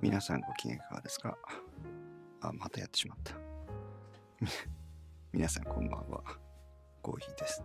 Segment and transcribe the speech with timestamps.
[0.00, 1.36] 皆さんご機嫌いかがですか？
[2.40, 3.34] あ、またやってしまった。
[5.32, 6.22] 皆さんこんばんは。
[7.02, 7.62] コーヒーです。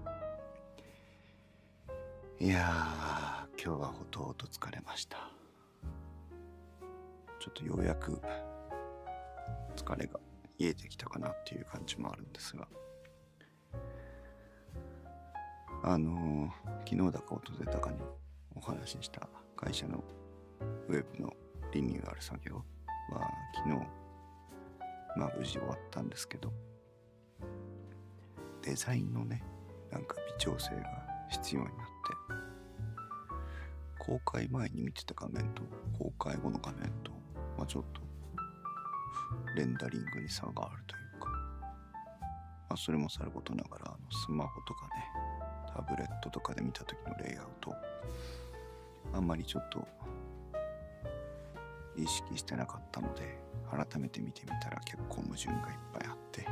[2.40, 5.30] いやー、今日はほとほと疲れました。
[7.40, 8.20] ちょっとようやく
[9.76, 10.20] 疲れが
[10.58, 12.68] 癒えてきたかなっていう感じもあるんですが。
[15.84, 16.52] あのー
[16.88, 17.98] 昨日だか一昨日だかに
[18.56, 20.04] お話しした会社の
[20.88, 21.34] ウェブの
[21.76, 22.56] リニューアル作業？
[23.12, 23.76] は昨日、
[25.18, 26.54] まあ無事終わったんですけど、
[28.62, 29.44] デザインのね、
[29.92, 31.84] なんか微調整が必要になって、
[34.00, 35.64] 公開前に見てた画面と
[36.00, 37.12] 公開後の画面と、
[37.58, 38.00] まあちょっと
[39.58, 41.40] レンダリングに差があるというか、ま
[42.70, 44.92] あそれもさることながら、あのスマホとかね、
[45.76, 47.76] タブレットとかで見た時のレイアウト、
[49.14, 49.86] あんまりちょっと
[51.98, 56.48] 意識してなかったので改めて見てみたら結構矛盾がいっぱいあって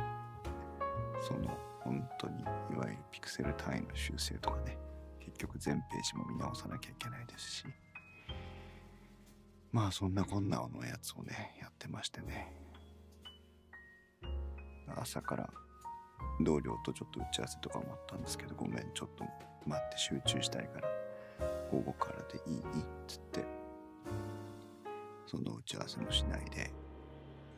[1.26, 2.44] その本当にい
[2.76, 4.78] わゆるピクセル単位の修正とかね
[5.20, 7.64] 結局全ページも見直さなきゃいけないですし
[9.72, 12.64] まあそんなこんなのやつをねやってましてね。
[14.96, 15.50] 朝から
[16.40, 19.24] 同僚とちょっと打ち合わせとかもあったんですけどごめんちょっと
[19.66, 20.88] 待って集中したいから
[21.70, 22.62] 午後からでいいっ
[23.06, 23.44] つって
[25.26, 26.72] その打ち合わせもしないで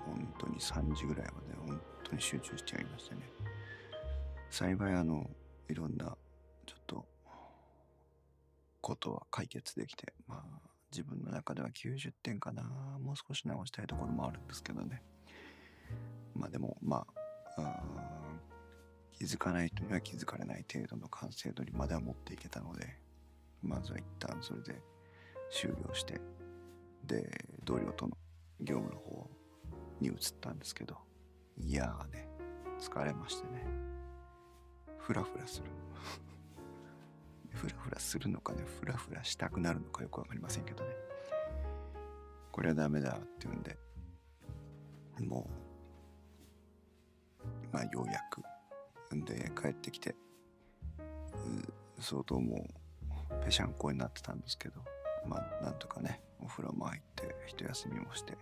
[0.01, 3.23] 本当に3時ぐらいまで本当に集中しちゃいましてね。
[4.51, 5.29] 幸いあの
[5.69, 6.17] いろんな
[6.65, 7.07] ちょっと
[8.81, 10.43] ことは解決できてまあ
[10.93, 12.63] 自分の中では90点かな。
[13.03, 15.03] もう少し直したいところもあるんですけどね。
[16.35, 17.27] まあでもまあ
[19.13, 22.99] 気づかない人には気づかれない程度の完成度にまでは持っていけたので
[23.63, 24.81] まずは一旦それで
[25.51, 26.21] 終了して
[27.07, 28.17] で同僚との
[28.61, 29.29] 業務の方
[30.01, 30.97] に移ったんですけど
[31.59, 32.29] いやーね
[32.79, 33.65] 疲れましてね。
[34.99, 35.71] フラフラする。
[37.51, 40.91] フラフラするのかねフラフラしたくなるのかよくわかりませんけどね。
[42.53, 43.77] これはダメだっていうんで
[45.21, 45.49] も
[47.43, 48.43] うまあようやく
[49.13, 50.17] で帰ってきて
[50.99, 52.67] う相当も
[53.31, 54.81] うぺしゃんこになってたんですけど
[55.27, 58.37] まあなんとかねお風呂も入って一休みもして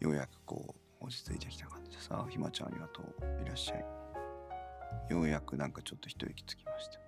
[0.00, 3.84] ようやくこう落ち着いてきた感じでさひまちゃんありがとういらっしゃい。
[5.08, 7.00] ようやくなんかちょっと一息つきました。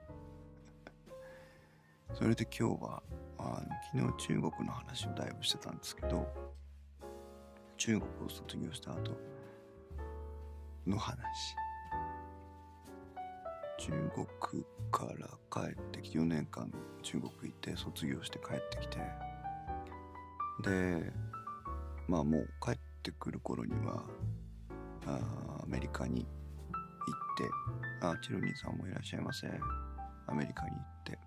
[2.14, 3.02] それで今日は
[3.38, 3.62] あ
[3.96, 6.26] の昨日中国の話をだいぶしてたんですけど
[7.76, 9.16] 中国を卒業した後
[10.86, 11.56] の話。
[13.78, 16.72] 中国から帰ってきて4年間
[17.02, 18.98] 中国行って卒業して帰ってきて
[20.62, 21.12] で
[22.08, 24.02] まあもう帰ってくる頃には
[25.06, 25.18] あ
[25.62, 26.28] アメリカに行っ
[28.00, 29.48] てあチルニーさんもいらっしゃいませ。
[30.28, 31.18] アメリカに行って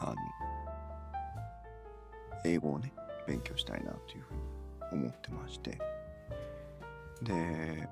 [0.00, 0.14] あの
[2.44, 2.92] 英語をね
[3.26, 4.22] 勉強したいなという
[4.88, 5.78] ふうに思ってまして。
[7.22, 7.88] で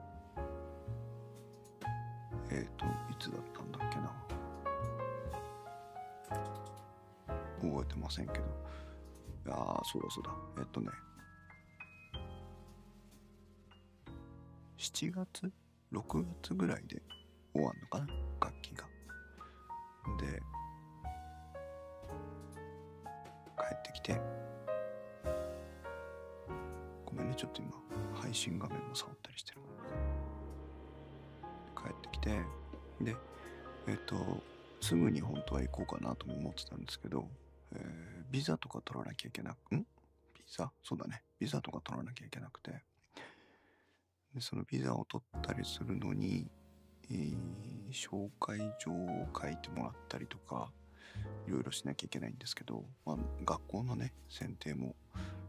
[2.52, 2.88] えっ、とい
[3.20, 4.10] つだったんだっけな。
[7.60, 8.69] 覚えてませんけど。
[9.50, 10.30] ああそうだそうだ。
[10.58, 10.88] えっとね。
[14.78, 15.52] 7月
[15.92, 17.02] ？6月ぐらいで
[17.52, 18.06] 終わんのかな？
[18.40, 18.86] 楽器が。
[20.18, 20.40] で
[23.58, 24.20] 帰ってきて。
[27.04, 27.72] ごめんねちょっと今
[28.14, 29.60] 配信画面も触ったりしてる
[31.76, 32.40] 帰ってきて。
[33.00, 33.16] で
[33.86, 34.14] えっ、と
[34.80, 37.26] すぐに本当は行こうかなとも思ってたんですけど、
[37.74, 39.80] えービザとか取らなきゃいけなくん？
[39.80, 39.86] ビ
[40.46, 40.70] ザ？
[40.82, 41.22] そうだね。
[41.38, 42.72] ビザとか取らなきゃいけなくて。
[44.34, 46.48] でそのビザを取ったりするのに、
[47.10, 47.36] えー
[47.90, 50.70] 紹介状を書いてもらったりとか
[51.48, 54.94] いろいろしなきゃいけないんですけど、まあ、学校のね選定も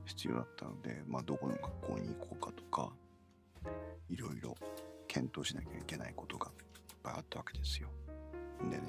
[0.06, 2.92] 必要だったので、まあ、どこの学校に行こうかとか
[4.10, 4.58] いろいろ
[5.08, 6.54] 検討しなきゃいけないことがいっ
[7.04, 7.90] ぱいあったわけですよ。
[8.64, 8.82] でね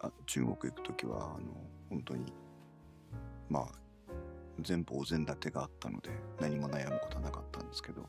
[0.00, 1.46] あ中国行く時はあの
[1.90, 2.32] 本当に
[3.48, 3.66] まあ
[4.60, 6.10] 全部お膳立てがあったので
[6.40, 8.06] 何も悩むことはなかったんですけど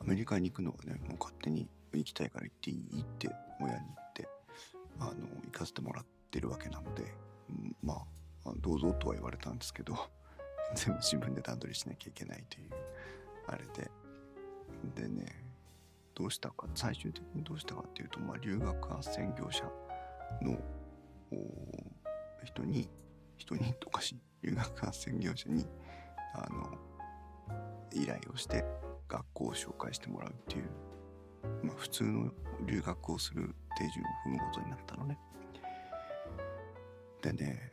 [0.00, 3.28] アメリカに行くのはねもう勝手に行きたいから行っていいって
[3.60, 4.28] 親に言って
[4.98, 5.12] あの
[5.44, 7.14] 行かせてもらってるわけなので
[7.48, 7.94] うんま
[8.44, 9.94] ああどうぞとは言われたんですけど
[10.74, 12.70] 全部自分で段取りしなきゃいけないという
[13.46, 13.90] あれで。
[14.94, 15.39] でね
[16.14, 19.64] どうしたか最終的にどうしたかっていうと、まあ、留学斡旋業者
[20.42, 20.58] の
[22.44, 22.88] 人に
[23.36, 25.66] 人にとかし留学斡旋業者に
[26.34, 26.78] あの
[27.92, 28.64] 依頼をして
[29.08, 30.70] 学校を紹介してもらうっていう、
[31.64, 32.30] まあ、普通の
[32.66, 35.18] 留学をする手順を踏むことになったのね。
[37.22, 37.72] でね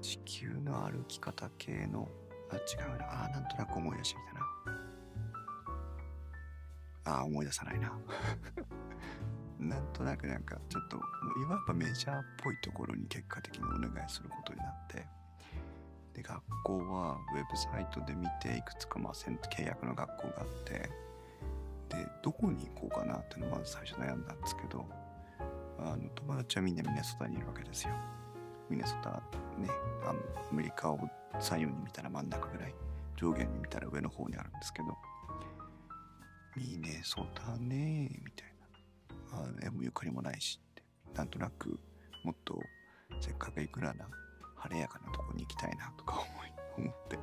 [0.00, 2.08] 地球の歩き方系の
[2.50, 2.60] あ違
[2.94, 4.43] うなあなんとなく思い出してきたな
[7.04, 7.92] あ思い出さないな
[9.58, 15.06] なんとなくなんかちょっといわばメジャーっぽいところに結果的にお願いすることになって
[16.14, 20.90] で学校はウェブサイトで見ていくつかまあ契約の学校があって
[21.88, 24.86] でどこに行こうかなっていうのをまず最初悩んだんですけど
[25.78, 27.94] あの友達はみんなミネソタにいるわけですよ。
[28.70, 29.22] ミネソタ
[29.58, 29.68] ね
[30.06, 30.98] あのアメリカを
[31.38, 32.74] 左右に見たら真ん中ぐらい
[33.16, 34.96] 上下に見たら上の方にあるんですけど
[36.56, 38.54] ミネソタねみたい
[39.32, 39.44] な。
[39.44, 40.82] あでもゆかりもないしって。
[41.14, 41.78] なんとなく
[42.24, 42.58] もっと
[43.20, 44.06] せっかくいくらな
[44.56, 46.52] 晴れやかなとこに行きたいなとか思い
[46.86, 47.18] 思って。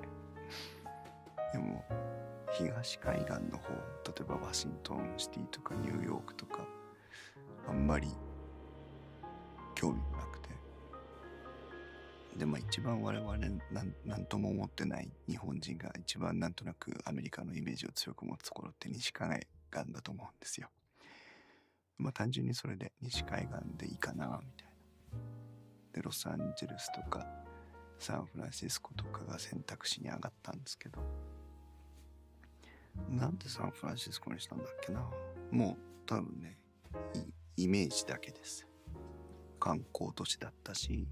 [1.54, 1.84] でも
[2.54, 6.66] 東海岸の方例えばワシントンシティとかニューヨークとか
[7.68, 8.08] あんまり
[9.76, 10.02] 興味
[12.32, 20.70] なくてでも一番我々なんなんとも思ってない日本人が一番なんとなくアメリカのイメージを強く持つところって西海岸だと思うんですよ。
[21.98, 24.72] まあ単純にそれで西海岸でいいかなみたいな。
[25.94, 27.28] でロサンゼルスとか
[28.00, 31.02] サンフランシスコとかが選択肢に上がったんですけど
[33.10, 35.06] なんでサンフランシスコにしたんだっけな
[35.52, 36.58] もう多分ね
[37.58, 38.68] イメージだけです
[39.60, 41.08] 観光都市だったし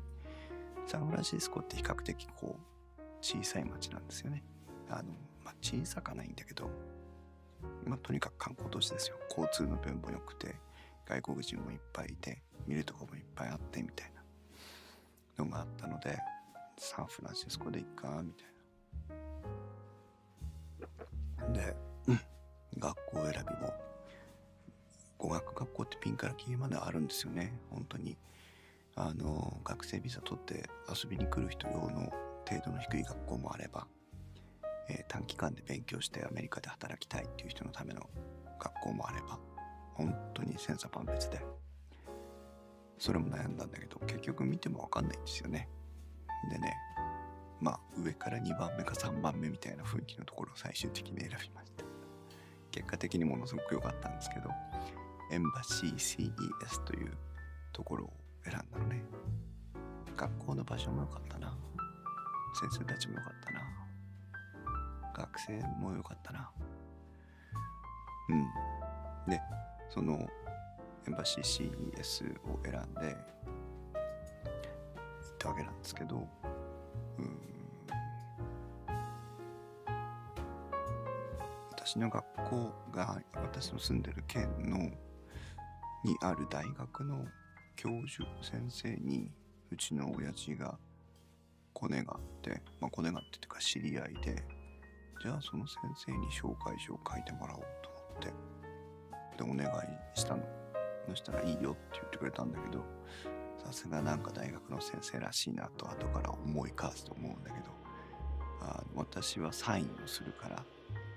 [0.90, 2.58] サンフランシスコって比較的こ
[2.98, 4.44] う小さい町なんですよね。
[4.90, 5.14] あの、
[5.46, 6.68] まあ、小さかないんだけど
[7.86, 9.18] まあとにかく観光都市ですよ。
[9.30, 10.56] 交通の便も良くて
[11.06, 14.12] 外国人もいっぱいいて見るとこもいっぱいあってみたい
[15.38, 16.18] なのがあったので
[16.80, 18.48] サンフランシスコで行っかみたい
[21.50, 21.54] な。
[21.54, 21.76] で、
[22.08, 22.20] うん、
[22.80, 23.74] 学校選びも
[25.20, 27.54] 語学学校ってピンからキーまであるんですよね。
[27.70, 28.18] 本当に。
[29.02, 32.12] あの学生ビザ取って遊びに来る人用の
[32.48, 33.88] 程度の低い学校もあれば、
[34.90, 38.10] えー、短期間で勉強してアメリカで働きたいっていう人のための
[38.60, 39.40] 学校もあれば
[39.94, 41.42] 本当に千差万別で。
[42.98, 45.70] それも悩んだんだけど結局見ても分かんないんですよね。
[46.52, 46.76] でね
[47.62, 51.86] まあ上から2番目か3番目みたいな雰囲気のところを最終的に選びました。
[52.72, 54.50] 結果的にものすごく良かったんですけど
[55.32, 57.18] エンバシー CES という
[57.72, 59.04] ところを選んだのね。
[60.16, 61.58] 学校の場所も良かったな。
[62.54, 63.62] 先生たちも良かったな。
[65.14, 66.50] 学生も良かったな。
[68.30, 68.48] うん。
[69.30, 69.42] で
[69.90, 70.28] その
[71.08, 73.18] エンバシー CES を選んで行っ
[75.38, 76.28] たわけなんですけど
[77.18, 77.40] うん。
[81.72, 87.26] 私の学校が私の住んでる県のにある大学の
[87.80, 89.32] 教授先生に
[89.72, 90.78] うちの親父が
[91.72, 94.44] コネがあって、まあ、コネがあってというか知り合いで
[95.22, 98.50] じゃあその先生に紹介状を書いてもらおうと思って。
[99.38, 100.44] でお願いしたの。
[101.08, 102.84] そしたらいいよって言ってくれたんだけど
[103.66, 107.66] さすがなんか大学の先生らしいなと後から思い返すと思うんだけど
[108.62, 110.64] あ私はサインをするから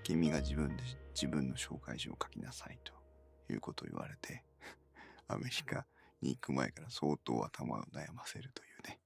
[0.04, 0.82] 君が自分で
[1.12, 4.44] 自分の紹介状を書きなさいということを言われて
[5.28, 5.84] アメリカ
[6.22, 8.98] に行く前から相当頭を悩ませるというね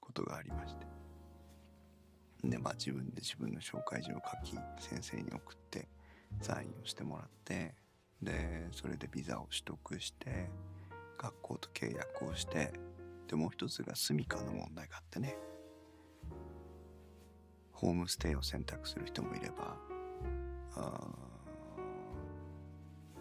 [0.00, 0.86] ことがありまして。
[2.44, 5.88] でまあ自分で自分の紹介状を書き先生に送って
[6.40, 7.74] サインをしてもらって
[8.22, 10.48] でそれでビザを取得して
[11.18, 12.72] 学校と契約をして
[13.26, 15.36] でもう一つが住みかの問題があってね。
[17.72, 19.76] ホームステイを選択する人もいれば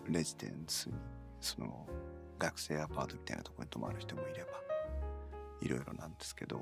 [0.10, 0.96] レジデンスに
[1.40, 1.86] その
[2.38, 4.50] 学生アパートみたいなところに泊まる人もいれば
[5.62, 6.58] いろいろなんですけど、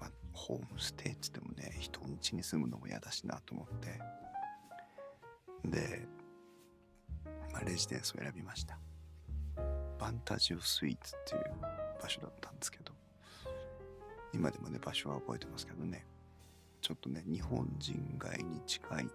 [0.00, 3.98] まあ、ホームステイっつってもね人ん家に住むのも嫌だしなと思って
[5.68, 6.06] で、
[7.52, 8.78] まあ、レジデンスを選びました。
[9.98, 11.42] バンタジオスイーツっていう
[12.02, 12.92] 場所だったんですけど
[14.32, 16.04] 今でもね場所は覚えてますけどね
[16.80, 19.08] ちょっとね日本人街に近い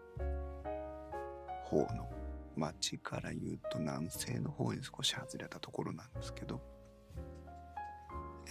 [1.63, 2.09] 方の
[2.55, 6.61] 町から言うと南西の方に少し外れたところなんですけど、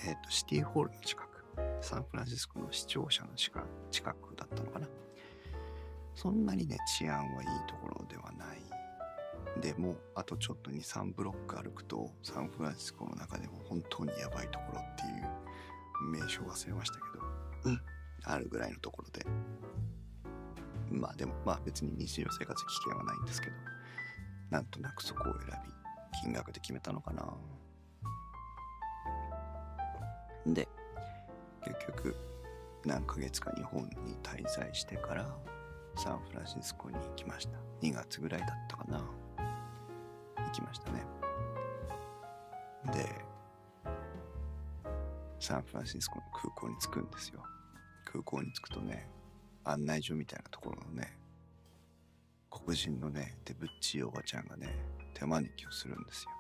[0.07, 1.45] えっ、ー、と、シティホールの近く、
[1.81, 3.61] サンフランシスコの市庁舎の近
[4.15, 4.89] くだったのかな。
[6.15, 9.61] そんなにね、治安はいいところではない。
[9.61, 17.01] でも、あとちょっと2、3ブロック歩くと、サンフランシスコの中でも本当にやばいところっていう名称忘れましたけ
[17.69, 17.81] ど、
[18.25, 19.25] あるぐらいのところで
[20.91, 23.57] まあでもまあ別に日常生活危険はないんですけど
[24.51, 25.71] なんとなくそこを選び
[26.23, 27.25] 金額で決めたのかな。
[30.47, 30.69] で
[31.63, 32.17] 結局
[32.85, 35.37] 何ヶ月か日本に滞在してから
[35.97, 37.59] サンフランシスコに行きました。
[37.83, 38.99] 2月ぐらいだったかな。
[38.99, 41.05] 行きましたね。
[42.93, 43.07] で
[45.39, 47.45] サンフランシスコの空港に着くんですよ。
[48.05, 49.09] 空港に着くとね
[49.65, 51.20] 案内所みたいなところのね
[52.71, 54.69] 黒人のねデブッチおばちゃんがね
[55.13, 56.31] 手招きをするんですよ。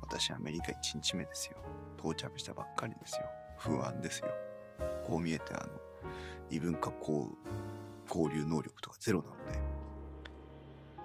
[0.00, 1.58] 私アメリカ1日目ですよ。
[1.98, 3.26] 到着したばっかりですよ。
[3.58, 4.28] 不安ですよ。
[5.06, 5.68] こう見えてあの
[6.48, 7.28] 異文化交
[8.08, 9.28] 交流能力とかゼロな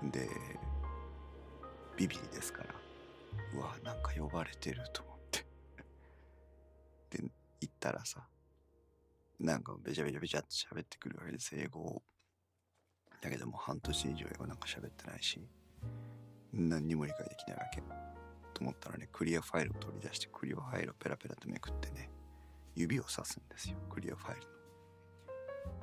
[0.08, 0.20] ので。
[0.25, 0.29] で
[1.98, 2.74] ビビりですから。
[3.55, 5.46] うわなんか呼ばれてると思って。
[7.17, 7.24] で
[7.60, 8.25] 行ったらさ
[9.41, 11.53] なんかべちゃべちゃべちゃって喋ってくるわけです。
[11.53, 12.01] 英語を。
[13.24, 15.39] だけども半年以上英語なんか喋ってないし
[16.51, 17.82] 何にも理解できないわけ。
[18.53, 22.12] と思ったらねクリアファイルを取り出してクリアファイルをペラペラとめくってね
[22.75, 23.77] 指をさすんですよ。
[23.89, 24.48] クリアファイルの。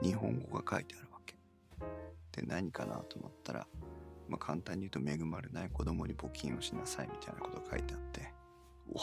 [0.03, 1.35] 日本語が書いてあるわけ。
[2.33, 3.67] で何かなと思ったら
[4.29, 8.33] まあ簡単に言うと恵まれない子供に募金をしなさいみたいなことが書いてあって
[8.93, 9.03] うわ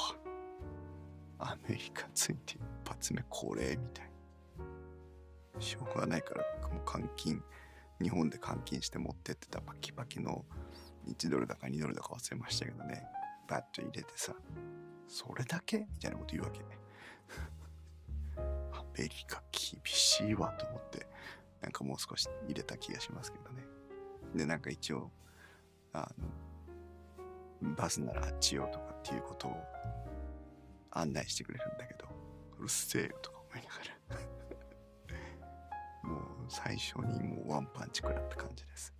[1.39, 5.61] アメリカついて一発目これみたいな。
[5.61, 7.43] しょうがないからもう監禁
[8.01, 10.45] 日本で監禁して持ってってたパキパキの
[11.07, 13.03] 1ドルだか2ドルだか忘れましたけどね。
[13.47, 14.33] バッと入れてさ
[15.07, 15.79] それだけ？
[15.79, 16.61] みたいなこと言うわけ。
[18.73, 21.07] アメリカ厳しいわと思って
[21.61, 23.63] なんかもう少し入れた気がしますけどね。
[24.35, 25.11] でなんか一応
[25.93, 26.11] あ
[27.61, 29.55] のバスならあっちよとかっていうことを
[30.91, 32.07] 案内してくれるんだけど
[32.59, 33.69] うるせえよとか思いな
[34.15, 34.36] がら。
[36.49, 38.93] 最初にもうワンパンチ食らった感じです。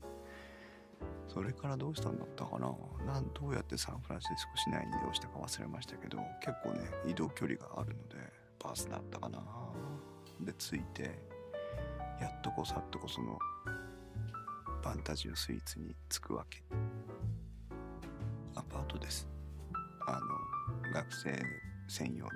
[1.27, 2.73] それからどうしたんだったかな？
[3.05, 8.15] なんどうやってサンフランシスコ市内に移動したか忘れましたけど結構ね移動距離があるので
[8.63, 9.39] バスだったかな？
[10.41, 11.19] で着いて
[12.19, 13.37] やっとこさっとこその
[14.83, 16.63] バンタジオスイーツに着くわけ。
[18.55, 19.27] アパートです。
[20.07, 21.39] あの学生
[21.87, 22.31] 専用の。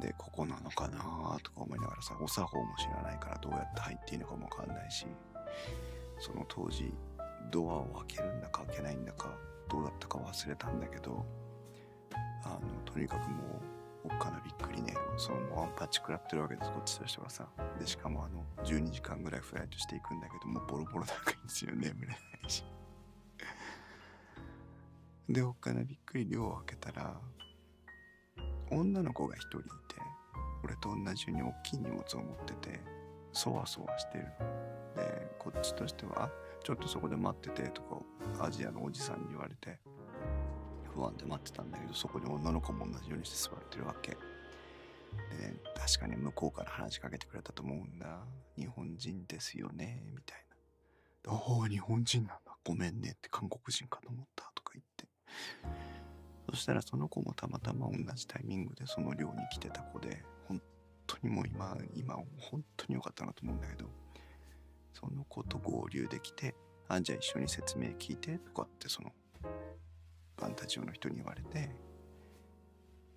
[0.00, 0.98] でここなのかな
[1.42, 5.06] とか思いながらさお作法も知らないからどうやって入っていいのかもわかんないし
[6.18, 6.92] その当時
[7.50, 9.28] ドアを開けるんだか開けないんだか
[9.70, 11.24] どうだったか忘れたんだけど
[12.44, 13.36] あのとにかくも
[14.04, 17.48] うおっかなびっくりねそのワンパッチ食らってるわけですこっちとしてはさ。
[17.80, 22.18] でしかもあの12時間ぐらいフライトしていくんだけどもうボロボロなんかいいんですよ眠れない
[22.50, 22.64] し。
[25.28, 27.18] でおっかなびっくり量を開けたら
[28.70, 29.68] 女の子が一人いて
[30.62, 32.80] 俺と同じように大きい荷物を持ってて
[33.32, 34.26] そわそわしてる。
[34.96, 36.30] でこっちとしては
[36.62, 39.78] ちょっとそこで待っててとかアジアのおじさんに言われて
[40.94, 44.16] 不安で待ってたんだけどそこに女の子も同じようにして座ってるわけ。
[45.14, 48.20] で、確かに向こうから話しかけてくれたと思うんだ。
[48.56, 50.46] 日本人ですよねみたい
[51.26, 51.32] な。
[51.32, 52.56] ああ日本人なんだ。
[52.64, 54.50] ごめんねって韓国人かと思った。
[54.54, 55.06] とか言って。
[56.54, 60.62] そしたらその子もたまたま同じタイミングでその寮に来てた子で本
[61.04, 63.88] 当にもう今今本当に良かったなと思うんだけど
[64.92, 66.54] その子と合流できて
[66.86, 69.10] あじゃあ一緒に説明聞いてとかってその
[69.42, 71.70] ファンタジオの人に言われて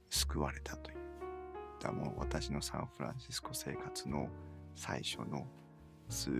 [0.09, 0.97] 救われたという。
[1.79, 4.29] だもう私のサンフランシスコ生活の
[4.75, 5.45] 最初の
[6.09, 6.31] 数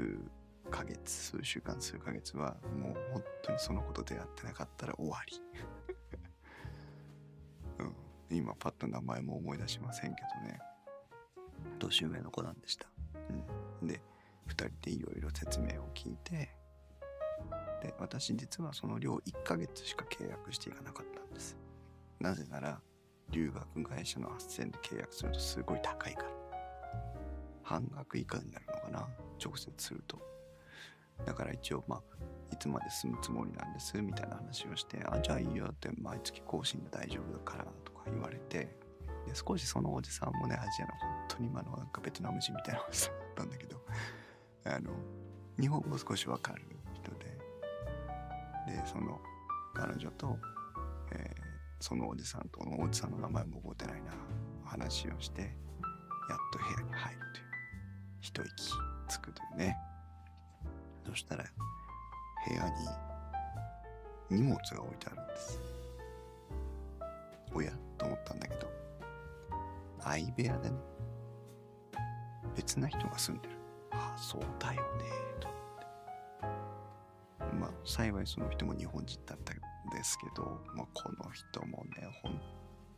[0.71, 5.39] ヶ月数週間数ヶ月はもう本当にそのこと出会ってなかったら終わり、
[8.29, 10.59] 今パッと名前も思い出しませんけどね。
[11.79, 12.87] 年上の子なんでした、
[13.81, 14.01] うん、で
[14.47, 16.49] 2人でいろいろ説明を聞いて
[17.81, 21.57] で私実はその寮1ヶ月しか契約していかなかったんです。
[22.19, 22.81] なぜなら
[23.29, 26.29] 留学会社の斡旋で契約するとすごい高いから。
[27.63, 29.07] 半額以下になるのかな？
[29.43, 30.17] 直接すると。
[31.25, 32.01] だから一応まあ
[32.53, 34.01] いつまで住むつもりなんです？
[34.01, 43.81] みたいな話をしてあじゃあいいよって毎月更新で大丈夫だからとか言われてで少しそのおじさんもねアジアの本当に今のなんかベトナム人みたいなおじさんだったんだけど
[44.65, 44.91] あの
[45.59, 47.25] 日本語を少しわかる人で
[48.73, 49.19] でその
[49.73, 50.37] 彼女と、
[51.11, 51.41] えー、
[51.79, 54.11] そのおじさんとのおじさんの名前も覚えてないな
[54.65, 55.49] 話をしてやっ
[56.51, 57.45] と部屋に入るという
[58.19, 58.49] 一息
[59.07, 59.77] つくというね。
[61.07, 61.45] そしたら
[62.47, 62.69] 部屋
[64.29, 65.59] に荷物が置いてあるんです。
[67.53, 67.71] おや
[70.09, 70.75] 相部屋でね。
[72.55, 73.55] 別な人が住んでる。
[73.91, 75.05] ああそうだよね。
[75.39, 75.57] と思
[77.47, 79.57] ってまあ幸いその人も日本人だったん
[79.95, 82.41] ですけど、まあ、この人もね本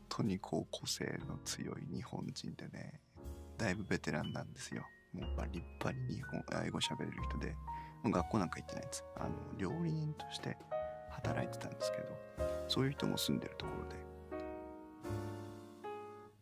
[0.07, 2.99] 当にこう個性の強い日本人でね
[3.57, 4.83] だいぶベテランなんですよ。
[5.13, 7.55] もう立派に日本英語喋れる人で。
[8.03, 9.03] もう学校なんか行ってないんです。
[9.17, 10.57] あの料理人として
[11.09, 12.07] 働いてたんですけど
[12.67, 14.08] そういう人も住んでるところで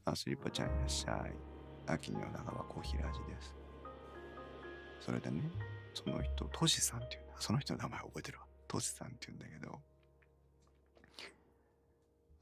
[0.10, 1.34] あスリッパちゃんいらっしゃい。
[1.88, 3.56] 秋の長はコーヒーラジです。
[5.02, 5.50] それでね
[5.94, 8.46] その人トシさんっていうその人の名前覚えてるわ。
[8.68, 9.80] トシさんって言うんだけど。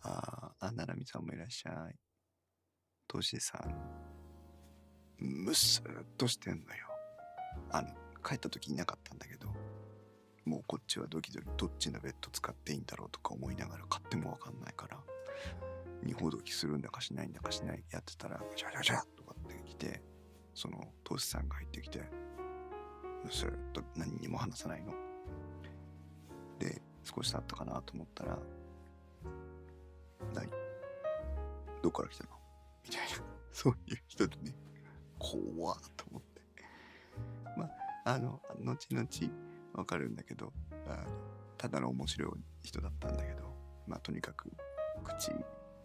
[0.07, 1.95] ああ、ななみさんもいらっしゃい。
[3.07, 3.73] トシさん、
[5.17, 6.87] むすっとしてんのよ。
[7.71, 7.89] あの、
[8.23, 9.47] 帰った時いなかったんだけど、
[10.45, 14.99] もうこっちはドキドキどっちのベッド使っていいんだろうとか思いながら買ってもわかんないから、
[16.03, 20.01] 二ほどきするんだかしないんだかしないやってたら、シャシャシャとかって来て、
[20.53, 22.03] そのトシさんが入ってきて、
[23.23, 24.93] むすっと何にも話さないの？
[26.59, 28.39] で、少し経ったかなと思ったら、
[30.33, 30.49] 何？
[31.81, 32.29] どっから来たの？
[32.83, 34.55] みたいな、 そういう人でね、
[35.19, 36.41] 怖っと思って。
[37.57, 39.07] まあ、あの、後々
[39.73, 40.53] わかるんだけど、
[40.87, 41.05] あ
[41.57, 42.31] ただの面白い
[42.63, 43.53] 人だったんだけど、
[43.87, 44.51] まあ、とにかく
[45.03, 45.31] 口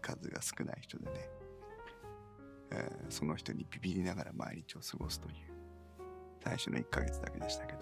[0.01, 1.31] 数が少ない人でね、
[2.73, 5.35] えーその人にビビりながら毎日を過ごすという、
[6.43, 7.81] 最初の1ヶ月だけでしたけど、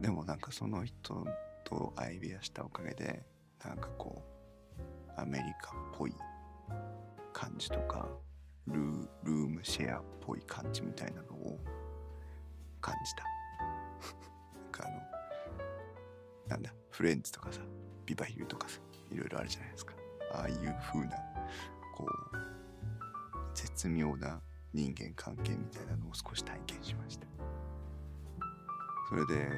[0.00, 1.24] でもなんかその人
[1.64, 3.24] と相部屋したおかげで、
[3.64, 6.14] なんかこう、アメリカっぽい
[7.32, 8.06] 感じとか
[8.66, 11.58] ルールームシェアっぽい感じみたいなのを
[12.80, 13.24] 感じた。
[14.62, 15.00] なんかあの
[16.48, 17.60] なんだフレンズとかさ
[18.04, 19.95] ビバヒルとかさいろいろあるじゃないですか。
[20.36, 21.16] ああいう風な
[21.96, 22.36] こう
[23.54, 24.40] 絶妙な
[24.74, 27.26] 人間関係みたいなのを少し体験しました。
[29.08, 29.48] それで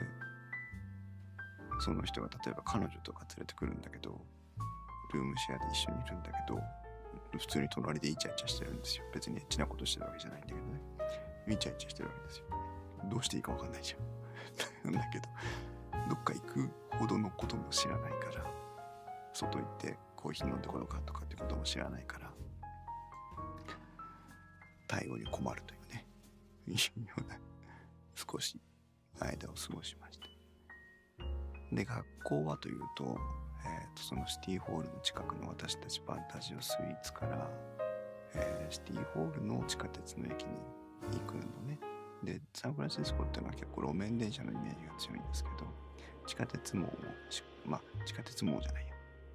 [1.81, 4.21] その人が例えば彼女とか連れてくるんだけど
[5.13, 6.61] ルームシェアで一緒にいるんだけど
[7.39, 9.05] 普通に隣でイチャイチャしてるんですよ。
[9.13, 10.81] 別にエッチなことしてるわけじゃないんだけどね。
[11.49, 12.45] イチャイチャしてるわけですよ。
[13.11, 15.01] どうしていいかわかんないじゃんなん。
[15.03, 15.29] だけど
[16.09, 18.45] どっか行くほどのことも知らないから
[19.33, 22.31] 外行ってコーヒー飲んでこようかとかってことも知らないから
[24.89, 26.07] 対応に困るというね
[26.67, 27.39] いうような
[28.17, 28.59] 少し
[29.21, 33.17] 間を過ごしましたで学校はというと,、
[33.65, 37.49] えーとそのシティホールの近くの私たちファンタジオスイーツから、
[38.35, 40.49] えーシティホールの地下鉄の駅に
[41.13, 41.79] 行くのね。
[42.23, 45.67] でサンフランシスコっていうのは結構路面電車のイメージが強いんですけど
[46.27, 46.93] 地下鉄網も
[47.65, 48.88] まあ地下鉄網じゃない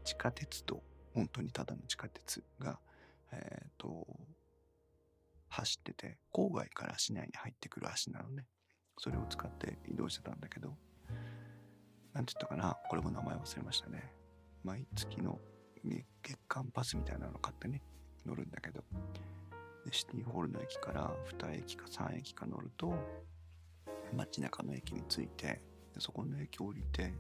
[0.04, 0.82] 地下鉄道
[1.14, 2.80] 本当にただの地下鉄が
[3.32, 4.06] えっ、と
[5.50, 8.46] 走ってて郊外から市内に入ってくる足なのね。
[8.98, 10.76] それを使って移動してたんだけど
[12.14, 14.12] なんて言ったかなこれも名前忘れましたね。
[14.64, 15.40] 毎月の
[15.84, 17.82] 月間パスみたいなの買ってね
[18.26, 18.84] 乗るんだけど。
[19.86, 22.94] でシティホールの駅から2駅か3駅か乗ると
[24.16, 25.62] 街中の駅に着いて
[25.94, 27.14] でそこの駅降りて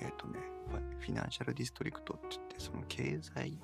[0.00, 0.38] えっ、とね
[1.00, 3.58] フィナンシャルディストリクトって言ってその経済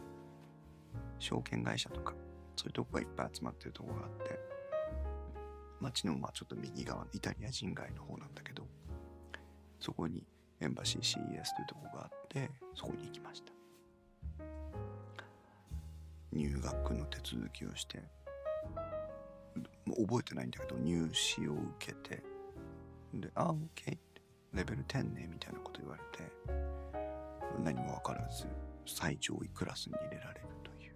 [1.19, 2.15] 証券会社とか
[2.57, 4.39] そういうとこがいっぱい集まってるとこがあって
[5.81, 8.67] 街のまあちょっと右側のイタリア人街の方なんだけど
[9.81, 10.25] そこに
[10.61, 13.53] エンバシー CES というとこがあってそこに行きました。
[16.35, 18.03] 入学の手続きをして
[19.87, 22.23] もう覚えてないんだけど入試を受けて
[23.15, 24.14] で「あ、オッケー」って
[24.55, 26.31] レベル10ねみたいなこと言われて
[27.63, 28.47] 何も分からず
[28.87, 30.95] 最上位クラスに入れられるという。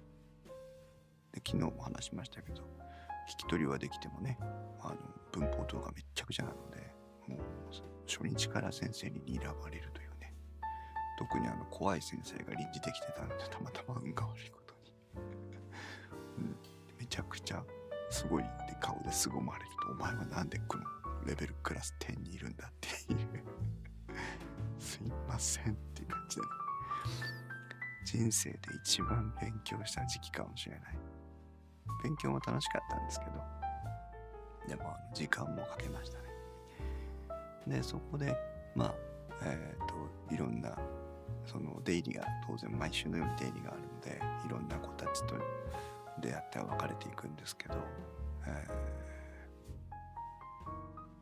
[1.33, 2.63] で昨日も話しましたけど
[3.29, 4.39] 聞き取りはできてもね
[4.81, 4.97] あの
[5.33, 6.95] 文法とかめっちゃくちゃなので
[7.27, 7.39] もう
[8.07, 10.35] 初日から先生に睨まれるというね。
[11.19, 14.93] 特にあの怖い先生が臨時できてたのでたまたま運が悪いことに、
[16.39, 16.57] うん、
[16.97, 17.65] めちゃくちゃ
[18.09, 20.85] すごいで顔で凄まれると「お前はなんでこの
[21.27, 23.28] レベルクラス10にいるんだ」っていう。
[25.39, 26.49] ませんっていう感じでね。
[28.05, 30.83] 人生で一番勉強した時期かもしれない。
[32.03, 33.33] 勉強も楽しかったんですけど。
[34.69, 36.25] でも時間もかけましたね。
[37.69, 38.37] でそこで
[38.75, 38.95] まあ
[39.45, 39.87] えっ、
[40.29, 40.77] といろんな
[41.47, 45.37] その出入りが当然毎週のように出入りがあるのでいろんな子たちと
[46.21, 47.75] 出会っては別れていくんですけど、
[48.47, 48.99] えー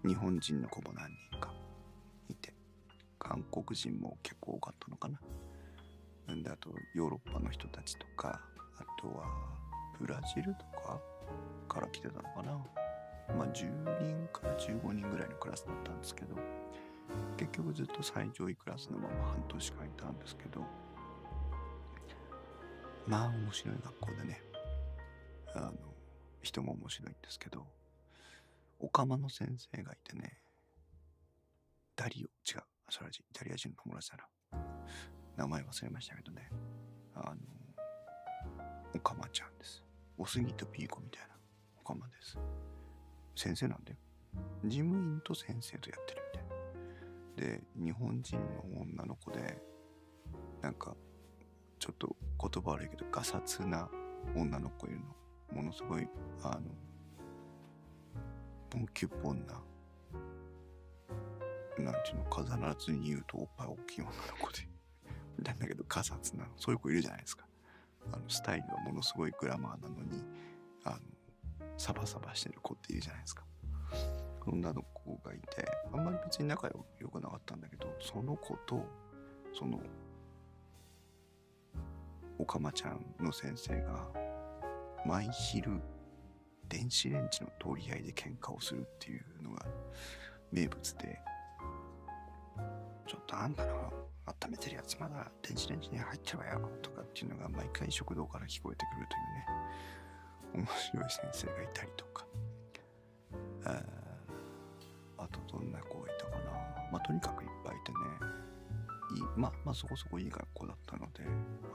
[0.07, 1.36] 日本人の子も何人？
[1.36, 1.36] か
[3.27, 5.21] 韓国人も結構多かったのかな。
[6.29, 8.41] なんであとヨーロッパの人たちとか
[8.79, 9.27] あとは
[9.99, 11.01] ブラジルとか
[11.69, 12.65] から来てたのかな。
[13.35, 13.67] まあ10
[14.01, 16.37] 人から15人ぐらいのクラスだったんですけど
[17.37, 20.63] 結局ずっと最上位クラスのまま半年間いたんですけど
[23.07, 24.41] まあ面白い学校でね
[25.55, 25.73] あの
[26.43, 27.67] 人も面白いんですけど
[28.79, 30.39] オカマの先生がいてね
[31.97, 32.76] ダリオ違う。
[32.89, 34.25] それはイタリア人の友達だな。
[35.37, 36.49] 名前忘れましたけどね。
[37.15, 37.37] あの
[38.95, 39.83] オカマちゃんです。
[40.17, 41.35] おすぎとピーコみたいな。
[41.81, 42.39] オカマです。
[43.35, 43.99] 先生なんだよ
[44.65, 47.53] 事務員と先生とやってるみたいな。
[47.59, 49.61] で日本人の女の子で
[50.63, 50.97] なんか
[51.79, 53.91] ちょっと言葉悪いけどガサツな
[54.35, 55.05] 女の子いるの。
[55.53, 56.09] ものすごい
[56.43, 56.61] あの
[58.71, 59.61] ポンキュポンな
[61.79, 64.69] なんていうの必ずに言うとおっぱい大きい女の子で。
[65.43, 67.47] なんだけどガサツなそういう子いるじゃないですか。
[68.13, 70.25] あのスタイルはものすごいグラマーなのに
[70.85, 70.99] あの
[71.77, 73.45] サバサバしてる子っているじゃないですか。
[74.47, 76.69] 女の子がいてあんまり別に仲
[77.01, 78.85] 良くなかったんだけどその子と
[79.53, 79.81] その
[82.39, 84.07] おかまちゃんの先生が
[85.05, 85.81] 毎昼
[86.69, 89.67] 電子レンジの取り合いで喧嘩をするっていうのが
[90.53, 91.19] 名物で
[93.07, 93.93] ちょっとあんたの
[94.27, 100.67] 温めてるやつまだ電子レンジに入ってるわよとかっていうのが毎回食堂から聞こえてくるというね。
[100.67, 102.27] 面白い先生がいたりとか。
[103.65, 103.83] あ
[105.19, 106.51] あとどんな子がいたかな。
[106.91, 107.99] まあとにかくいっぱいいてね。
[109.17, 111.23] いいまあまあそこそこいい学校だったので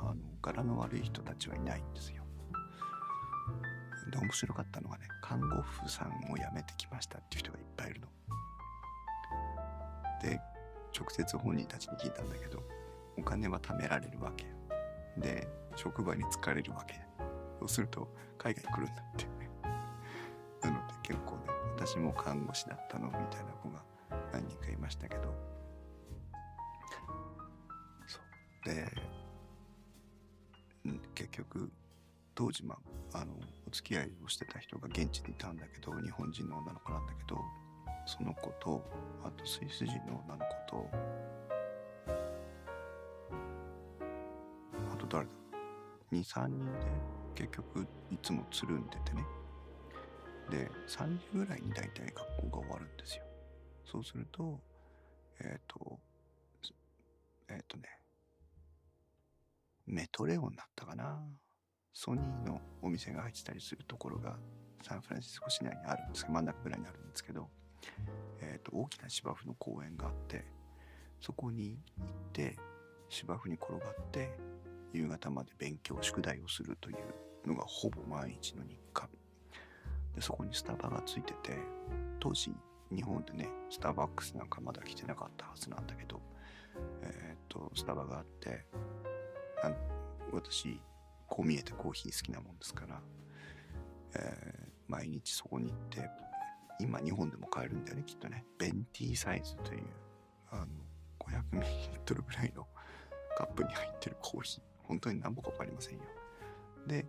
[0.02, 2.24] あの柄の悪い人たちはいないんですよ。
[4.12, 8.08] で面白かったのがね看護婦さんを辞めてきましたっていう人がいっぱいいるの。
[10.22, 10.41] で
[11.01, 12.61] 直接本人たちに聞いたんだけど
[13.17, 14.45] お金は貯められるわけ。
[15.17, 17.01] で職場に疲れるわけ。
[17.59, 19.25] そうすると海外来るんだって。
[20.61, 21.43] なので結構ね
[21.75, 23.83] 私も看護師だったのみたいな子が
[24.31, 25.33] 何人かいましたけど。
[28.05, 28.65] そう。
[28.65, 28.91] で
[31.15, 31.71] 結局
[32.35, 32.77] 当時ま
[33.13, 33.33] ああの
[33.67, 37.41] お付き合いをしてた人が現地にいたんだけど日本人の女の子なんだけど
[38.05, 38.83] その子と
[39.23, 40.89] あとスイス人の女の子と
[44.91, 45.31] あと誰だ
[46.11, 46.71] ？23人で
[47.35, 49.23] 結局いつもつるんでてね。
[50.49, 53.23] で3時ぐらいに大体学校が終わるんですよ。
[53.85, 54.59] そうすると
[55.39, 55.99] えっ、ー、と
[57.49, 57.83] えっ、ー、とね
[59.87, 61.21] メトレオンだったかな。
[61.93, 64.37] ソニーのお店が入ってたりするところが
[64.81, 67.49] サンフランシスコ市内にあるんですけど真ん中ぐらいにあるんですけど
[68.41, 70.46] えーと、大きな芝生の公園があって
[71.20, 72.58] そこに行って
[73.10, 74.32] 芝生に転がって
[74.94, 79.08] 夕方まで勉強宿題をするというのがほぼ毎日の日課。
[80.15, 81.58] でそこにスタバがついてて
[82.20, 82.52] 当時
[82.94, 86.20] 日本でねスターバックスなんかまだ来てなかったはずなんだけど
[87.04, 88.65] えっ、とスタバがあって
[89.63, 89.72] あ
[90.34, 90.80] 私
[91.28, 93.02] こう見えてコーヒー好きなもんですから、
[94.15, 96.10] えー、毎日そこに行って
[96.82, 98.44] 今日本でも買えるんだよねきっとね。
[98.58, 99.84] ベンティーサイズという
[100.52, 100.67] あの
[101.20, 102.67] 500ml ぐらいの
[103.38, 104.62] カップに入ってるコーヒー。
[104.84, 106.02] 本当に何もか分かりませんよ。
[106.88, 107.06] で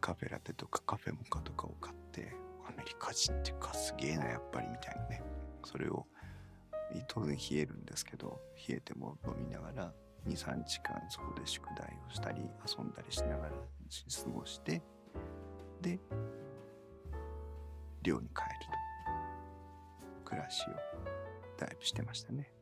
[0.00, 2.34] カフェラテとかカフェモカとかを買って
[2.68, 5.22] アメリカ人っていうかすげえなやっぱりみたいなね。
[5.64, 6.06] それを
[7.08, 9.92] 当然冷えるんですけど冷えても飲みながら
[10.28, 14.82] 23時間そこで宿題をしたり遊んだりしながら過ごして
[15.80, 15.98] で
[18.02, 18.45] 寮に帰
[20.26, 20.72] 暮らしを
[21.58, 22.52] だいぶしてましたね。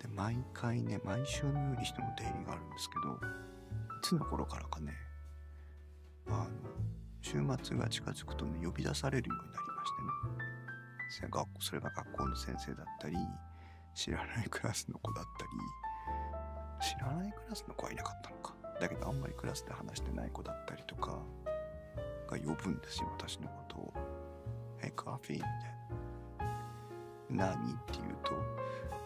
[0.00, 3.18] で毎回ね毎週のように人の出入りがあるんですけどい
[4.02, 4.92] つの頃からかね
[6.26, 6.48] あの
[7.20, 11.30] 週末が近づくとね呼び出されるようになりましてね。
[11.30, 13.16] 学校それが学校の先生だったり
[13.94, 15.50] 知らないクラスの子だったり
[16.80, 18.54] 知らないクラスの子はいなかったのか。
[18.80, 21.18] だけどあんまりクラスで話してない子だったりとか
[22.30, 23.92] が呼ぶんですよ、私のことを。
[24.82, 25.50] え、カフェみたい
[27.30, 27.54] な。
[27.54, 28.32] 何って言うと、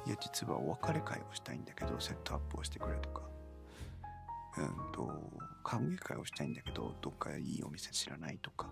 [0.07, 3.23] いや、実はお別れ会をしたいんだけど、セットアップをしてくれとか。
[4.59, 5.09] うんと、
[5.65, 8.71] 歓迎会をしたいんだけど、どっかいいお店知らないとか、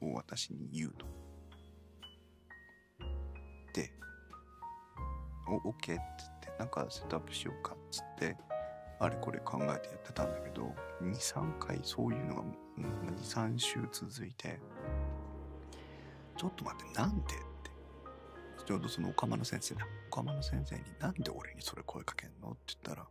[0.00, 1.06] を私に言うの。
[3.72, 3.90] で、
[5.48, 6.00] お、OK って言っ
[6.40, 8.36] て、なんかセットアップしようかっつって、
[9.00, 12.42] あれこれ考えてやってたんだけど、2、3回そういうのが、
[12.78, 14.60] 2、3週続いて、
[16.42, 17.26] ちょっと待って、なんでっ
[17.62, 17.70] て。
[18.66, 19.86] ちょうどそのオカマの先生だ。
[20.08, 23.06] オカマの先生になんで俺にそれ声かけんのって言ったら、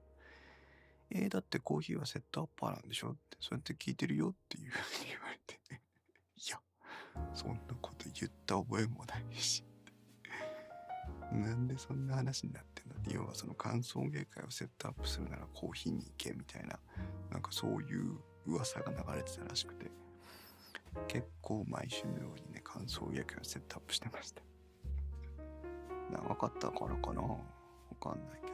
[1.12, 3.12] えー、だってコーヒーはセットアッパーなんでしょ？
[3.12, 5.62] ってそうやって聞いてるよっていうふうに言われて。
[6.36, 6.60] いや
[7.34, 9.64] そんなこと言った覚えもないし
[11.32, 16.78] なんでそんな話になってんだって要はその歓送迎会をセットアップするならコーヒーに行けみたいな。
[17.30, 19.90] なんかそういう噂が流れてたらしくて。
[21.08, 24.42] 結構毎週のようにね歓送迎会をセットアップしてました。
[26.10, 27.22] 長かったからかな。
[27.22, 27.38] わ
[28.00, 28.54] かんないけど。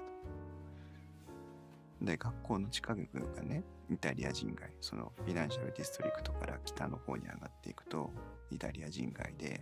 [2.11, 4.71] で学校の近くがねイタリア人街。
[4.81, 8.11] そのフィナンシャルディストリクトから北の方に上がっていくと
[8.51, 9.61] イタリア人街で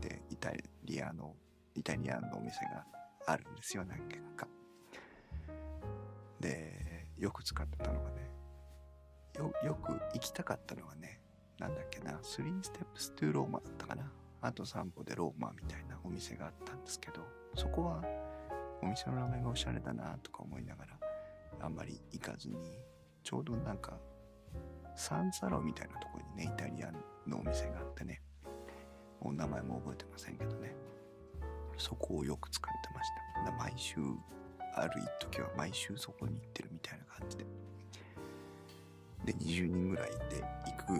[0.00, 0.52] でイタ
[0.84, 1.34] リアの
[1.74, 2.84] イタリアンのお店が
[3.26, 4.46] あるんですよ何軒か。
[6.38, 8.30] でよく使ってたのがね
[9.38, 11.20] よよく行きたかったのはね
[11.58, 14.10] なんだっけな3 steps to ローマだったかな。
[14.42, 18.04] あと3歩でローマみたいなお店があったんですけどそこは
[18.82, 20.96] お店の名前がおしゃれだなとか思いながら
[21.62, 22.56] あんまり行かずに
[23.24, 23.98] ちょうどなんか
[24.94, 26.94] サンサロみたいなとこにねイタリアン
[27.26, 28.22] のお店があってね。
[29.20, 30.76] お名前も覚えてませんけどね。
[31.76, 33.10] そこをよく使ってまし
[33.44, 33.52] た。
[33.52, 33.96] 毎週
[34.74, 37.46] ある一時は毎週そこに行ってるみたいな感じで。
[39.24, 40.92] で20人ぐらいで行く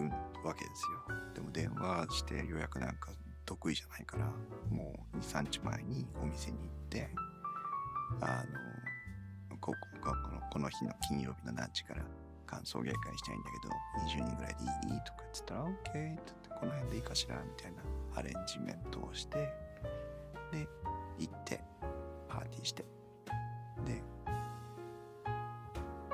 [0.44, 1.16] わけですよ。
[1.34, 3.10] でも電話して予約なんか
[3.44, 4.24] 得意じゃないから
[4.70, 7.08] もう23日前にお店に行って
[8.20, 8.44] あ
[9.50, 12.02] のこここのこの日の金曜日の何時から
[12.46, 15.00] 感想芸会したいんだけど20人ぐらいでいい？
[15.04, 16.24] とか言ってたら OK って言って
[16.60, 17.36] この辺でいいかしら？
[17.36, 17.82] みたいな
[18.14, 19.36] アレンジメントをして
[20.52, 20.66] で
[21.18, 21.60] 行って
[22.28, 22.84] パーティーして
[23.84, 24.02] で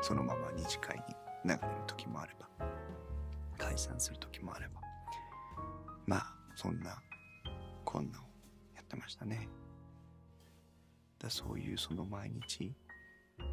[0.00, 1.02] そのまま二次会に
[1.44, 2.31] 流れる時もあれば解
[3.82, 4.80] 散する時もあれば。
[6.06, 6.96] まあそんな
[7.84, 8.22] こんなを
[8.74, 9.48] やってましたね。
[11.18, 12.74] だそういうその毎日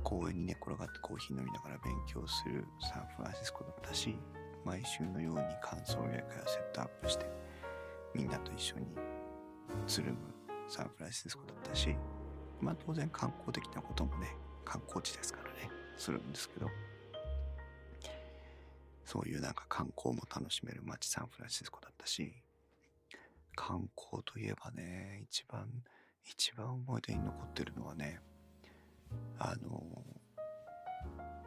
[0.03, 4.15] 公園に寝転がってコーヒー飲みながら勉強するサンフランシスコだったし
[4.65, 7.25] 毎週のように感想芸会をセットアップして
[8.13, 8.87] みんなと一緒に
[9.87, 10.17] つるむ
[10.67, 11.95] サンフランシスコだったし
[12.59, 16.67] まあ当然観光的なこともね観光地ですからねするんですけど。
[19.09, 22.31] そういうなんか観光も楽しめる街サンフランシスコだったし
[23.55, 25.67] 観光といえばね一番
[26.23, 28.19] 一番思い出に残ってるのはね
[29.39, 29.81] あの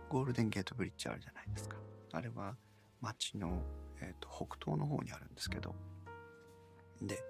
[0.09, 1.77] ゴールデンゲートブリッジあるじゃないですか。
[2.11, 2.57] あれは
[3.01, 3.63] 町の、
[4.01, 5.73] えーと、北東の方にあるんですけど
[7.01, 7.23] で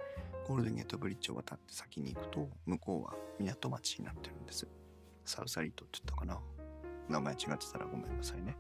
[0.49, 4.67] ゴールデンゲートブリッジを渡って先に行くと向こうは港町になってるんです。
[5.27, 6.41] サウサリートって言ったかな。
[7.11, 8.57] 名前違ってたらごめんなさいね。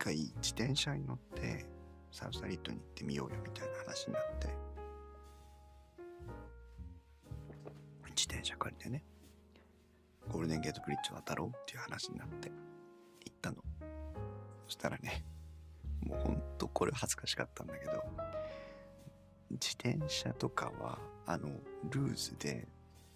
[0.00, 1.66] 回自転車に乗って
[2.10, 4.48] サウサリートに行ってみようよみたいな話になって
[8.16, 9.04] 自転車借りてね
[10.28, 12.54] ゴールデンゲートブリッジ渡ろうっていう話になって行
[13.30, 13.56] ったの。
[14.66, 15.24] そしたらね
[16.06, 17.92] もうほんとこれ恥ずかしかったんだけど
[19.50, 21.48] 自転車とかはあの
[21.90, 22.68] ルーズで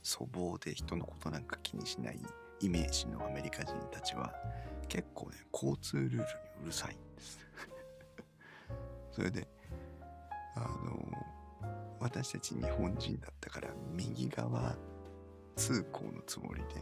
[0.05, 2.21] 粗暴で人のことなんか気にしない
[2.61, 4.33] イメージのアメリカ人たちは
[4.87, 6.23] 結構ね交通ルールに
[6.63, 7.39] うるさいんです。
[9.13, 9.47] それで
[10.57, 11.25] あの
[12.01, 14.77] 私たち日本人だったから右側
[15.57, 16.75] 通行のつもりで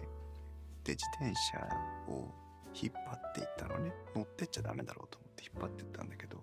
[0.84, 1.58] で自転車
[2.08, 2.28] を
[2.74, 3.92] 引っ張っていったのね。
[4.14, 6.42] 乗ってっちゃダメだろうと思って引っ張ってったんだけど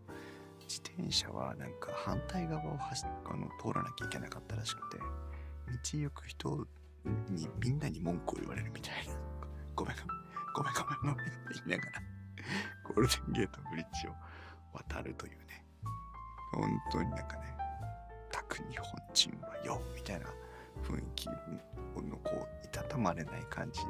[0.62, 6.68] 自転車はなんか反対側を走あの通らなきゃいけなかったらしくて道行く人
[7.30, 9.14] にみんなに文句を言われるみたいな。
[9.76, 10.19] ごめんごめん。
[10.54, 11.24] ごめんごめんって
[11.66, 12.02] 言いながら
[12.84, 14.12] ゴールデンゲートブリッジを
[14.74, 15.64] 渡るというね
[16.54, 17.54] 本当になんかね
[18.32, 20.26] たく日本人はよみたいな
[20.84, 21.36] 雰囲気の
[22.24, 22.32] こ
[22.64, 23.86] ういたたまれない感じを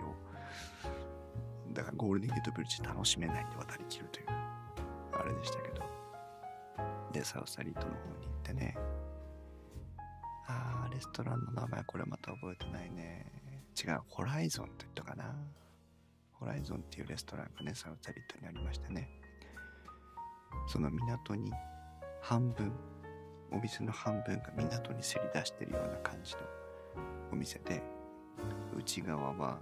[1.74, 4.26] だからゴールデンゲートブリッジ楽しめないで渡りきるという
[5.13, 5.84] あれでしたけど
[7.12, 8.76] でサウサリートの方に行ってね
[10.48, 13.26] あーレストランの名前これまた覚えてないね
[13.82, 15.36] 違うホライゾンって言ったかな
[16.39, 19.10] ホライゾンっていうレストランがねサウサリートにありましてね。
[20.67, 21.52] その港に
[22.21, 22.71] 半分
[23.52, 26.39] お店の半分が港にせり出してるような感じの
[27.32, 27.82] お店で
[28.78, 29.62] 内側は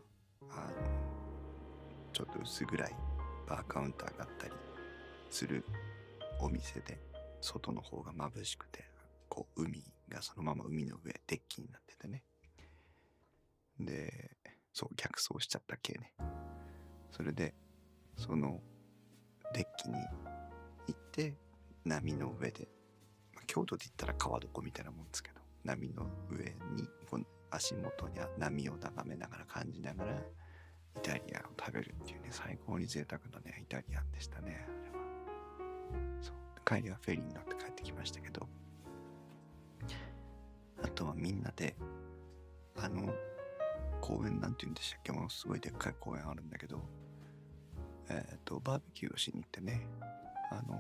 [0.50, 0.72] あの
[2.14, 2.96] ちょっと薄暗い
[3.48, 4.54] バーカウンターがあったり
[5.30, 5.64] する
[6.42, 7.00] お店で
[7.42, 8.84] 外の方が眩しくて
[9.30, 12.24] こう海がそのまま海の上デッキになっててね。
[13.80, 14.32] で
[14.74, 16.14] そう逆走しちゃった系ね。
[17.12, 17.54] それで
[18.16, 18.60] その
[19.54, 19.96] デッキに
[20.88, 21.36] 行って
[21.86, 22.68] 波の上で
[23.34, 30.14] ま京都で言ったら川床みたいなもんですけど波の上にこの足元に波を眺めながら感じながら
[30.98, 35.06] イタリアンを食べるっていうね、最高に贅沢なね、イタリアンでしたね、あれは。
[36.22, 36.36] そう。
[36.66, 38.48] 帰りはフェリーに乗って帰ってきましたけど、
[40.84, 41.76] あとはみんなで、
[42.78, 43.14] あの、
[44.02, 45.12] 公園なんて言うんでしたっけ？
[45.12, 46.82] ものすごいでっかい公園あるんだけど、
[48.10, 49.86] えっ、と、バーベキューをしに行ってね、
[50.52, 50.80] あの、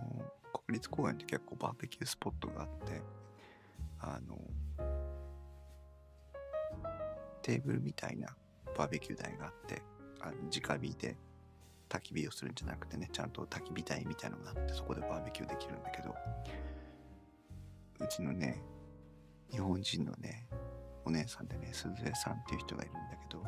[0.65, 3.01] 国立公園って結構バーベキュースポットがあって、
[3.99, 4.39] あの、
[7.41, 8.35] テーブルみたいな
[8.77, 9.81] バーベキュー台があって、
[10.19, 11.15] あの直火で
[11.89, 16.13] 焚き火をするんじゃなくてね、ちゃんと焚き火台みたいなのがあって、そこでバーベキューできるんだけど、
[17.99, 18.61] うちのね、
[19.51, 20.47] 日本人のね、
[21.07, 23.41] お姉さんでね、鈴江さんっていう人がいるんだけど、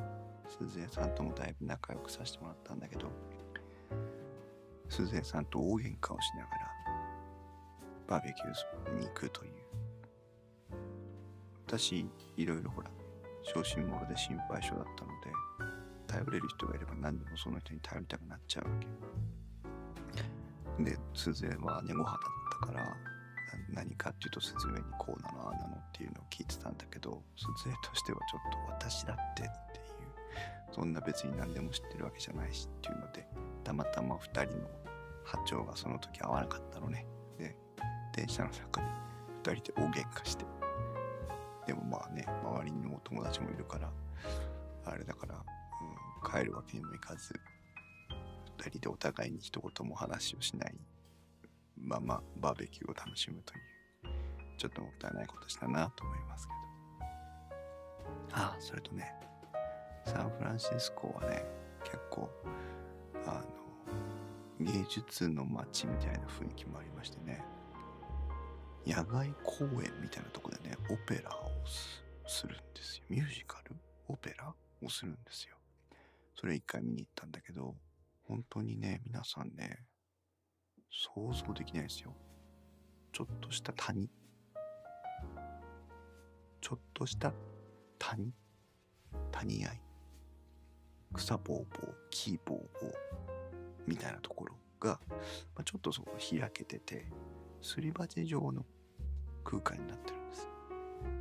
[0.47, 3.11] 鈴江さんともだいぶ仲良くさせてもらったんだけど、
[4.87, 6.71] 鈴江さんと大喧嘩をしながら、
[8.07, 9.51] バーベキューに行くという。
[11.67, 12.89] 私、いろいろほら、
[13.43, 15.29] 小心者で心配性だったので、
[16.07, 18.75] 頼れる人がいれば何でもその人に頼りたくなっちゃうわ
[20.77, 20.83] け。
[20.85, 22.97] で、鈴江は猫肌だったから、
[23.73, 29.49] 何かっていうと鈴江にこうなのああなのっていうのを聞いてたんだけど、鈴江としてはちょっと私だってっていう、
[30.71, 33.27] そんな別に何でも知ってるわけじゃないしっていうので、
[33.63, 34.69] たまたま2人の
[35.23, 37.05] 波長がその時合わなかったのね。
[37.38, 37.55] で、
[38.15, 38.88] 電車の中で
[39.51, 40.45] 2人で大喧嘩して。
[41.67, 43.91] でもまあね、周りにもお友達もいるから、
[44.86, 47.34] あれだから、うん、帰るわけにもいかず、
[48.58, 50.75] 2人でお互いに一言も話をしない
[51.79, 53.61] ままバーベキューを楽しむという、
[54.57, 56.59] ちょっともったいないことしたなと思いますけど。
[58.31, 59.13] ああ、それとね、
[60.05, 61.45] サンフランシスコはね、
[61.83, 62.29] 結構、
[63.25, 63.43] あ
[64.59, 67.43] の、芸術の街みたいな雰囲気もありましてね、
[68.85, 73.05] 野外公演みたいなとこでね、オペラをすするんですよ。
[73.09, 73.75] ミュージカル？
[74.07, 75.55] オペラをするんですよ。
[76.35, 77.75] それ一回見に行ったんだけど、
[78.27, 79.79] 本当にね、皆さんね、
[80.91, 82.13] 想像できないですよ。
[83.12, 84.10] ちょっとした谷。
[86.62, 87.34] ちょっとした
[87.97, 88.34] 谷。
[89.32, 89.82] 谷合い。
[91.13, 92.93] 草ぼうぼう、木ぼうぼう、
[93.88, 94.99] みたいなところが、
[95.56, 97.08] まあ、ちょっとそこ開けてて、
[97.62, 98.65] すり鉢状の
[99.43, 100.47] 空間になってるんです。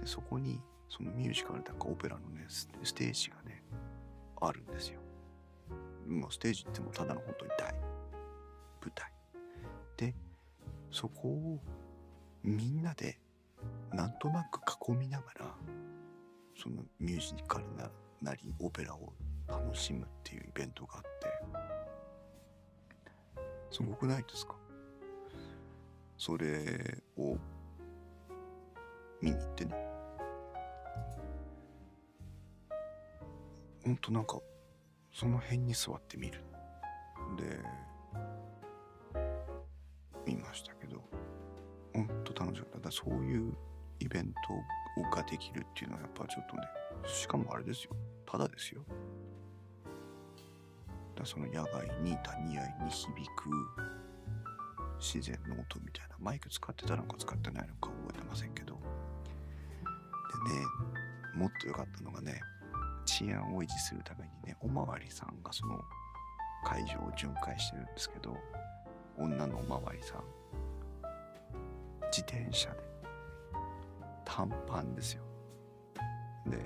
[0.01, 3.63] で、そこに、そのミュージカルだかオペラのね、ステージがね、
[4.41, 5.01] あるんですよ。
[6.07, 7.75] もうステージってもただの本当に台。
[8.81, 9.18] 舞台。
[9.99, 10.15] で、
[10.91, 11.61] そこを
[12.43, 13.19] みんなで
[13.93, 15.55] なんとなく囲みながら、
[16.57, 17.65] そのミュージカル
[18.23, 19.13] なりオペラを
[19.49, 21.09] 楽しむっていうイベントがあって、
[23.71, 24.55] すごくないですか？
[26.17, 27.37] それを
[29.21, 29.75] 見に行ってね。
[33.85, 34.39] ほんとなんか、
[35.13, 36.45] その辺に座って見る。
[37.37, 37.59] で、
[40.29, 41.03] 見ましたけど、
[41.95, 42.79] ほんと楽しかった。
[42.81, 43.55] だそういう
[44.01, 46.63] イベントができるっていうのはやっぱちょっとね、
[47.07, 47.93] しかもあれですよ。
[48.27, 48.83] ただですよ。
[51.17, 53.51] だその野外に谷合に響く
[55.01, 58.81] 自然の音みたいなマイク使ってたのか使ってないのか覚えてませんけどで
[60.55, 60.67] ね
[61.35, 62.41] もっと良かったのがね
[63.05, 65.81] 治安を維持するためにねおまわりさんがその
[66.65, 68.37] 会場を巡回してるんですけど
[69.19, 70.23] 女のおまわりさん
[72.11, 72.77] 自転車で
[74.25, 75.23] 短パンですよ
[76.47, 76.59] で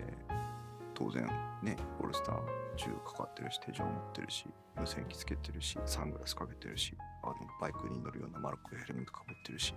[0.95, 1.27] 当然
[1.62, 2.41] ねオールスター
[2.77, 4.47] 銃かかってるし手錠持ってるし
[4.79, 9.75] 無線機つけてるしサングラスかけてるしあのバイクに乗るような丸っこいヘルメットかぶってるし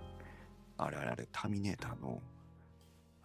[0.78, 2.20] あれあれあれターミネーターの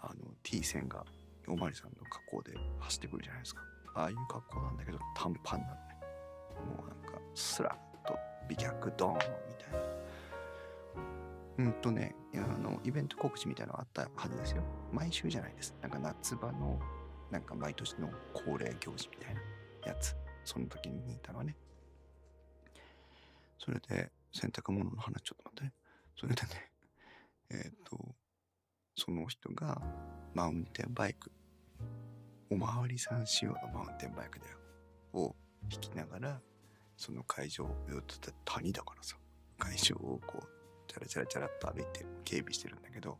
[0.04, 1.06] あの T 線が
[1.48, 3.62] おまりさんの格好で走ってくるじゃないですか
[3.94, 5.80] ああいう格好なんだけど短パンなのね
[6.76, 7.90] もうなんかスラッ
[8.47, 9.19] 美脚ドーンみ
[9.56, 9.80] たいな。
[11.57, 14.63] うんとねあのイベント告知みたいなのあったはずですよ。
[14.91, 15.76] 毎週じゃないです。
[15.82, 16.80] なんか夏場の
[17.30, 19.41] なんか毎年の恒例行事みたいな
[19.88, 20.16] やつ。
[20.43, 21.55] その時にいたのはね。
[23.59, 25.74] それで洗濯物の話ちょっと待ってね。
[26.18, 26.72] それでね
[27.51, 28.16] えっ、と
[28.95, 29.82] その人が
[30.34, 31.32] マウンテンバイク
[32.49, 34.57] おまわりさん仕様のマウンテンバイクだよ。
[35.13, 35.36] を
[35.72, 36.41] 引きながら
[37.02, 37.76] その会場を
[38.45, 39.18] 谷だからさ
[39.58, 40.47] 会場をこう
[40.88, 43.18] チャラチャラチャラっと歩いて警備してるんだけど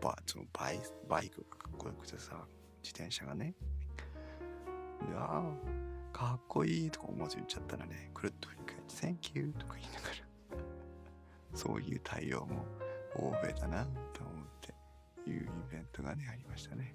[0.00, 2.46] バそのバイバイクがかっこよくてさ
[2.82, 3.54] 自転車がね
[5.10, 8.94] でああかっこいいとか思わず言っちゃったらねくるっと振り返って
[9.28, 10.14] 「Thank you」とか言いながら
[11.54, 12.64] そういう対応も
[13.16, 13.84] 欧米だな
[14.14, 16.94] と思っていうイベントがねありましたね。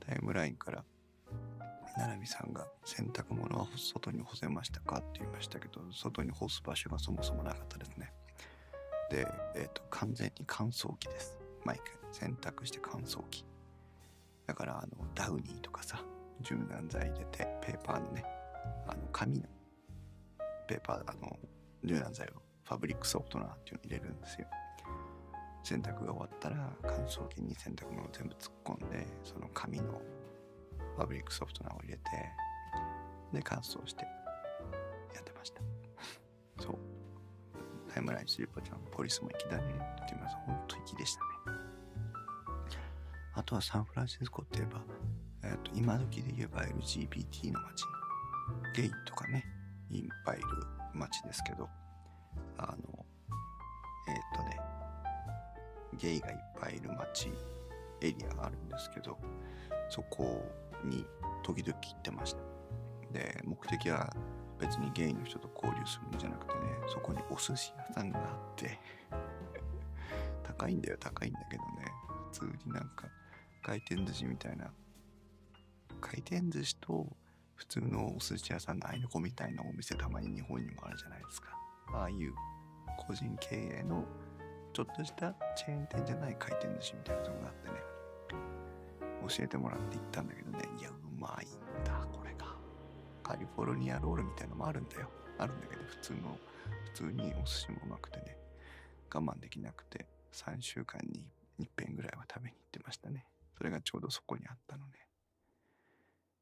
[0.00, 0.84] タイムラインから
[1.98, 8.12] 七海さんが洗濯物は外に干せましたかって言いましたけど、外に干す場所がそもそもなかったですね。
[9.10, 9.26] で、
[9.56, 11.36] えっ、と、完全に乾燥機です。
[11.64, 11.84] マイク。
[12.12, 13.44] 洗濯して乾燥機。
[14.46, 16.00] だから、あの、ダウニーとかさ、
[16.40, 18.24] 柔軟剤入れて、ペーパーのね、
[18.86, 19.46] あの、紙の
[20.68, 21.36] ペーパー、あの、
[21.82, 22.30] 柔軟剤を、
[22.62, 24.46] ファブリックソフトナーっていうの入れるんですよ。
[25.64, 30.00] 洗濯が終わったら乾燥機に洗濯物を全部突っ込んでその紙の
[30.98, 32.02] ファブリックソフトナーを入れて
[33.32, 34.02] で乾燥して
[35.14, 35.60] やってました。
[36.60, 36.78] そう。
[37.94, 40.36] タイムラインスリッパちゃんポリスも粋だねって言います。
[40.44, 41.20] 本当粋でした
[41.52, 41.58] ね。
[43.34, 44.80] あとはサンフランシスコって言えば、
[45.44, 47.84] えー、と今時で言えば LGBT の街。
[48.74, 49.44] ゲイとかね
[49.92, 50.46] いっぱいいる
[50.94, 51.68] 街ですけど
[52.56, 53.06] あの
[54.08, 54.58] えっ、とね
[55.96, 57.30] ゲイがいっぱいいる街
[58.00, 59.16] エリアがあるんですけど
[59.90, 60.44] そこ
[60.84, 61.04] に
[61.42, 62.38] 時々行ってました
[63.12, 64.12] で目的は
[64.58, 66.58] 別にゲイの人と交流するんじゃなくてね
[66.88, 68.78] そこにお寿司屋さんがあって
[70.42, 71.68] 高いんだよ高いんだけどね。
[72.32, 73.08] 普通になんか
[73.62, 74.72] 回転寿司みたいな。
[76.00, 77.06] 回転寿司と
[77.56, 81.48] 普通のお寿司屋さんの合いの子みたいなお店たまに日本にもあるじゃないですか。
[81.92, 82.34] ああいう
[82.96, 84.04] 個人経営の
[84.72, 87.74] ちょっとしたチェーン店じゃない回転寿司みたいなとこがあってね。
[89.26, 90.58] 教えてもらって行ったんだけどね。
[90.78, 92.46] いやうまいんだこれが。
[93.22, 95.10] カリフォルニアロールみたいのもあるんだよ。
[95.38, 96.38] あるんだけど普通の
[96.84, 98.36] 普通にお寿司もうまくてね。
[99.12, 101.24] 我慢できなくて3週間に
[101.58, 103.26] 一遍ぐらいは食べに行ってましたね。
[103.56, 104.92] それがちょうどそこにあったのね。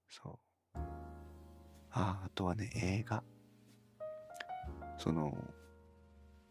[0.09, 0.39] そ
[0.75, 0.79] う。
[1.93, 3.23] ああとはね映画。
[4.99, 5.37] その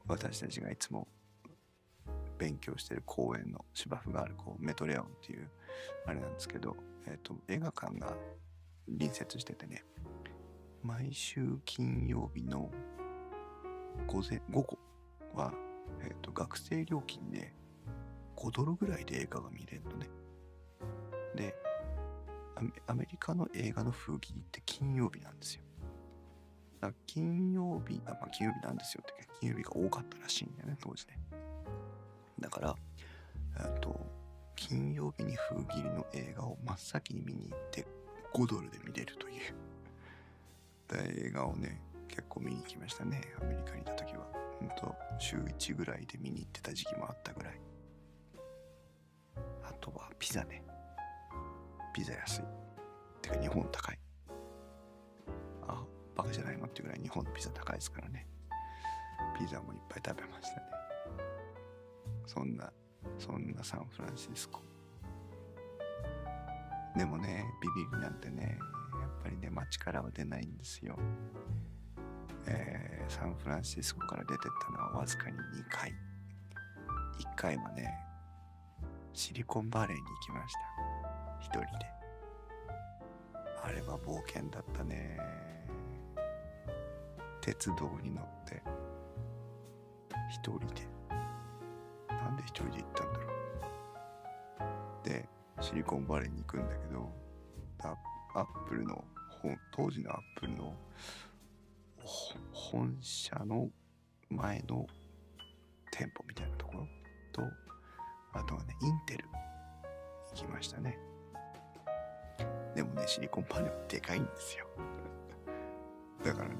[0.08, 1.08] 私たちがいつも
[2.38, 5.50] 勉強してる公園の芝生があるこうメトレオンっていう
[6.06, 6.76] あれなんですけど、
[7.08, 8.16] えーと、映画館が
[8.88, 9.84] 隣接しててね
[10.84, 12.70] 毎週金曜日の
[14.08, 14.78] 午前午後
[15.34, 15.54] は、
[16.02, 17.54] えーと、学生料金で
[18.36, 20.10] 5ドルぐらいで映画が見れるのね。
[21.36, 21.56] で
[22.88, 25.64] アメリカの映画の風切りって金曜日なんですよ。
[27.08, 31.20] 金曜日あ、まあ、金曜日なんですよって金曜日が多かったらしいんだよね当時ね。
[32.40, 32.76] だから、
[33.60, 34.05] えっと、
[34.56, 37.86] 金曜日に封切りの映画を真っ先に見に行って
[38.34, 39.56] 5ドルで見れるという。
[40.94, 43.22] 映画をね結構見に行きましたね。
[43.42, 44.26] アメリカにいた時は。
[44.60, 47.60] ほんと週1ぐらいで見に行ってた時期もあったぐらい。
[49.64, 50.64] あとはピザね。
[51.94, 52.42] ピザ安い。
[53.22, 54.00] てか日本高い。
[55.68, 55.84] あ
[56.16, 58.28] バカじゃないのっていうぐらい日本のピザ高いですからね。
[59.38, 60.68] ピザもいっぱい食べましたね。
[62.26, 62.72] そんな
[63.18, 64.62] そんなサンフランシスコ。
[66.96, 68.58] でもねビビリなんてね
[69.02, 70.98] やっぱりね街からは出ないんですよ。
[72.48, 75.92] えー、サンフランシスコから出てったのはわずかに2回。
[77.20, 77.94] 1回はね
[79.14, 80.60] シリコンバレーに行きました。
[81.40, 81.86] 一人で。
[83.64, 85.18] あれは冒険だったね。
[87.42, 88.62] 鉄道に乗って。
[90.30, 90.95] 一人で。
[92.36, 93.26] で一人で行ったんだろ
[95.04, 95.08] う。
[95.08, 95.30] で、
[95.62, 97.12] シリコンバレーに行くんだけど、
[98.36, 99.04] アップルの、
[99.72, 100.76] 当時のアップルの
[102.52, 103.70] 本社の
[104.30, 104.86] 前の
[105.92, 106.88] 店舗みたいなところ
[107.32, 107.42] と、
[108.34, 109.26] あとはね、インテル
[110.32, 110.98] 行きましたね。
[112.76, 114.68] でもね、シリコンバレーはでかいんですよ。
[116.24, 116.56] だからね、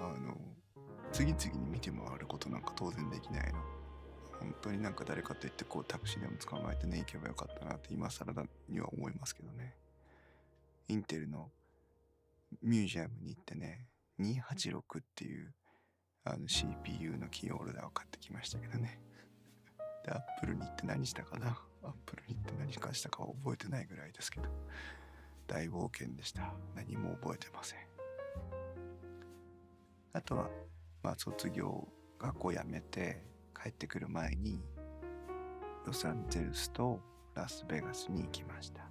[0.00, 0.36] あの、
[1.10, 3.58] 次々に見て回ることなんか当然できないの。
[4.40, 9.74] 本当になんか誰かと言ってこうタクシーでも捕まえてね行けばよかったなって今更だには思いますけどね。
[10.88, 11.50] インテルの
[12.62, 13.86] ミュージアムに行ってね
[14.20, 15.52] 286っていう
[16.24, 19.00] あの CPU のキーホルダーを買ってきましたけどね。
[20.04, 21.58] でアップルに行って何したかな？
[21.82, 24.48] アップルに行って何かしたかは覚えてないぐらいですけど。
[25.46, 26.52] 大冒険でした。
[26.74, 27.78] 何も覚えてません。
[30.12, 30.50] あとは
[31.02, 31.86] まあ卒業
[32.18, 33.22] 学校辞めて
[33.62, 34.60] 帰ってくる前に
[35.86, 37.00] ロサンゼルスと
[37.34, 38.82] ラスベガスに行きました。
[38.82, 38.88] ロ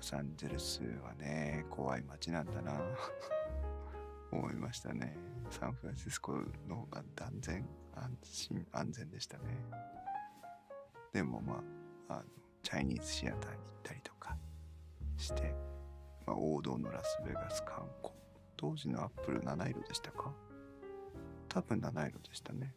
[0.00, 2.80] サンゼルスはね怖い街なんだな。
[4.32, 5.16] 思いましたね。
[5.50, 6.32] サンフランシスコ
[6.66, 9.44] の方が断然安心安全でしたね。
[11.12, 11.62] でもま
[12.08, 12.24] ああの
[12.62, 14.36] チャイニーズシアターに行ったりとか
[15.16, 15.54] して、
[16.26, 18.14] まあ、王道のラスベガス観光。
[18.56, 20.32] 当時のアップル七色でしたか？
[21.48, 22.74] 多分七色でしたね。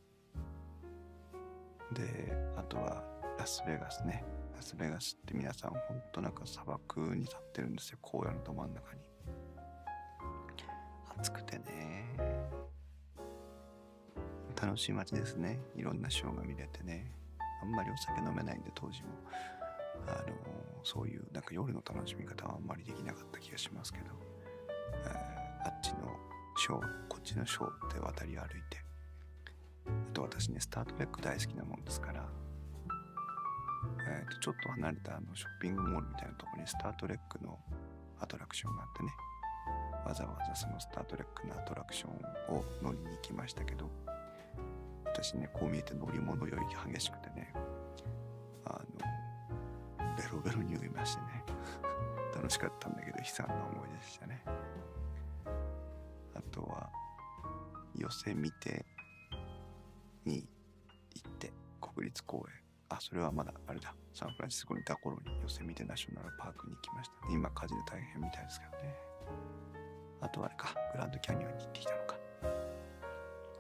[1.94, 3.04] であとは
[3.38, 4.24] ラスベガスね。
[4.56, 8.00] ラスベガスって皆さんほんとなんか砂漠に立ってるんですよ。
[8.02, 9.02] 荒野のど真ん中に。
[11.18, 12.18] 暑くてね。
[14.62, 15.60] 楽しい街ですね。
[15.76, 17.12] いろんなショーが見れてね。
[17.62, 19.10] あんまりお酒飲めないんで当時も。
[20.08, 20.36] あの
[20.84, 24.06] そういうなんか夜の楽しみ方はあんまりできなかった気がしますけど、
[25.04, 26.16] えーあっちの
[26.56, 26.80] ショー
[27.10, 28.85] こっちのショーって渡り歩いて。
[30.16, 32.24] と私ねスター・トレック大好きなもんですから、
[34.08, 37.60] えーとちょっと離れたあのショッピングモールみたいなところにスター・トレックの
[38.20, 39.10] アトラクションがあってね。
[40.06, 43.90] わざわざそのスター・トレックのアトラクションを乗りに行きましたけど
[45.06, 46.60] 私ねこう見えて乗り物酔い
[46.94, 47.52] 激しくてね
[48.66, 48.80] あ
[50.00, 51.44] のベロベロに酔いましてね。
[52.36, 54.44] 楽しかったんだけど悲惨な思い出でしたね。
[56.36, 56.90] あとは
[57.96, 58.86] 寄せ見て
[60.26, 60.48] に
[61.16, 61.52] 行って
[61.82, 62.54] 国立公園。
[62.90, 63.96] あそれはまだあれだ。
[64.14, 67.16] サンフランシスコにいた頃にヨセミテナショナルパークに行きました。
[67.32, 68.96] 今火事で大変みたいですけどね。
[70.22, 70.74] あとあれか。
[70.94, 72.16] グランドキャニオンに行ってきたのか。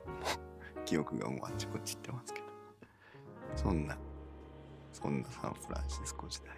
[0.06, 2.46] も う記憶がもうあっちこっち行ってますけど。
[3.56, 3.98] そんな
[4.92, 6.56] そんなサンフランシスコ時代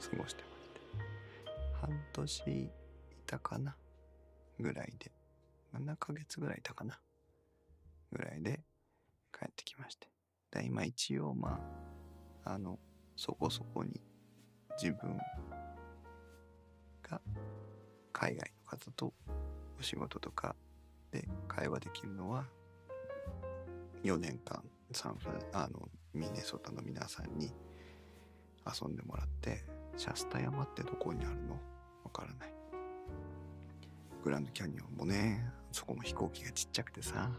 [0.00, 0.80] 過ごしてまして。
[1.80, 2.70] 半年い
[3.26, 3.76] たかな。
[4.60, 5.12] ぐらいで。
[5.74, 7.00] 7ヶ月ぐらいいたかな。
[8.12, 8.57] ぐらいで
[9.38, 10.08] 帰ってきまして。
[10.50, 11.60] で今一応ま
[12.44, 12.78] ああの
[13.16, 14.00] そこそこに
[14.80, 15.18] 自分
[17.02, 17.20] が
[18.12, 19.12] 海外の方と
[19.78, 20.56] お仕事とか
[21.10, 22.46] で会話できるのは
[24.02, 24.62] 4年間
[24.92, 27.52] サンフランあのミネソタの皆さんに
[28.66, 29.64] 遊んでもらって
[29.96, 31.54] シャスタ山ってどこにあるの？
[32.04, 32.52] わからない。
[34.22, 37.30] グランドキャニオンもねそこも飛行機がちっちゃくてさ。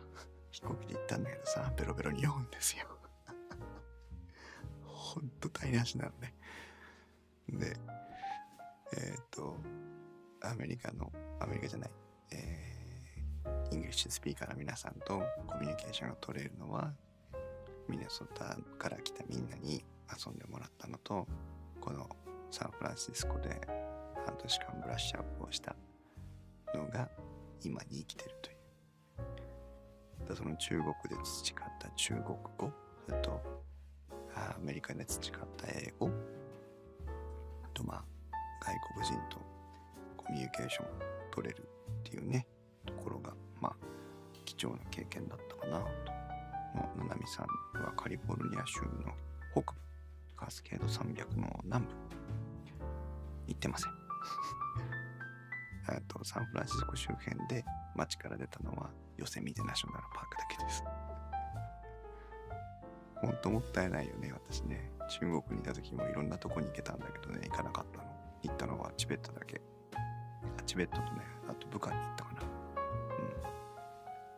[0.52, 2.86] 飛行機で行ったんだけどさベロベロに酔うんですよ。
[4.84, 6.34] ほんと台無しなのね。
[7.50, 7.76] で
[8.93, 9.58] えっ、と
[10.41, 11.89] アメリカのアメリカじゃない
[12.32, 12.80] えー
[13.72, 16.91] English speaker の皆さんとコミュニケーションが取れるのは
[17.88, 19.84] ミネソタから来たみんなに
[20.26, 21.28] 遊んでもらったのと
[21.80, 22.08] この
[22.52, 23.62] サンフランシスコで
[24.26, 25.76] 半年間ブラッシュアップをした
[26.74, 27.10] のが
[27.64, 28.59] 今に生きてるという。
[30.30, 32.25] だその中国で培った中国
[32.57, 32.71] 語
[33.07, 33.41] それと
[34.36, 36.09] アメリカで培った英語
[37.73, 38.03] とまあ
[38.61, 39.39] 外国人と
[40.15, 40.86] コミュニケーション
[41.32, 41.63] 取れるっ
[42.03, 42.47] ていうね
[42.86, 43.75] ところがまあ
[44.45, 46.19] 貴重な経験だったかなと。
[46.75, 47.47] もうななみさん
[47.84, 49.13] はカリフォルニア州の
[49.51, 49.80] 北部
[50.38, 51.91] カスケード山脈の南部
[53.47, 53.91] 行ってません。
[56.07, 57.65] とサンフランシスコ周辺で
[57.95, 60.84] 街から出たのはヨセミテナショナパークだけです。
[63.22, 64.91] ほんともったいないよね私ね。
[65.09, 67.47] 中国にいた時もいろんなとこに行けたんだけどね。
[67.49, 68.03] 行かなかったの。
[68.43, 69.61] 行ったのはチベットだけ。
[69.93, 72.41] あチベットとねあと武漢に行ったかな。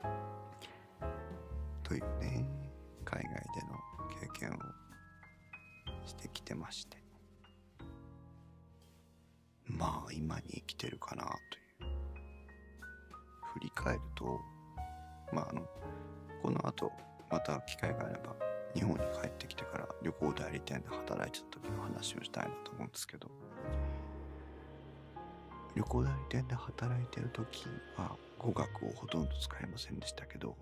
[0.10, 1.84] うん。
[1.84, 2.46] というね
[3.04, 3.80] 海外での
[4.34, 7.01] 経験をしてきてまして。
[17.32, 18.36] また機会があれば
[18.74, 23.30] 日本に帰ってきてから旅行代理店で働いてた時の話をしたいなと思うんですけど
[25.76, 27.66] 旅行代理店で働いてる時
[27.98, 30.56] は語学をほとんど使いませんでしたけど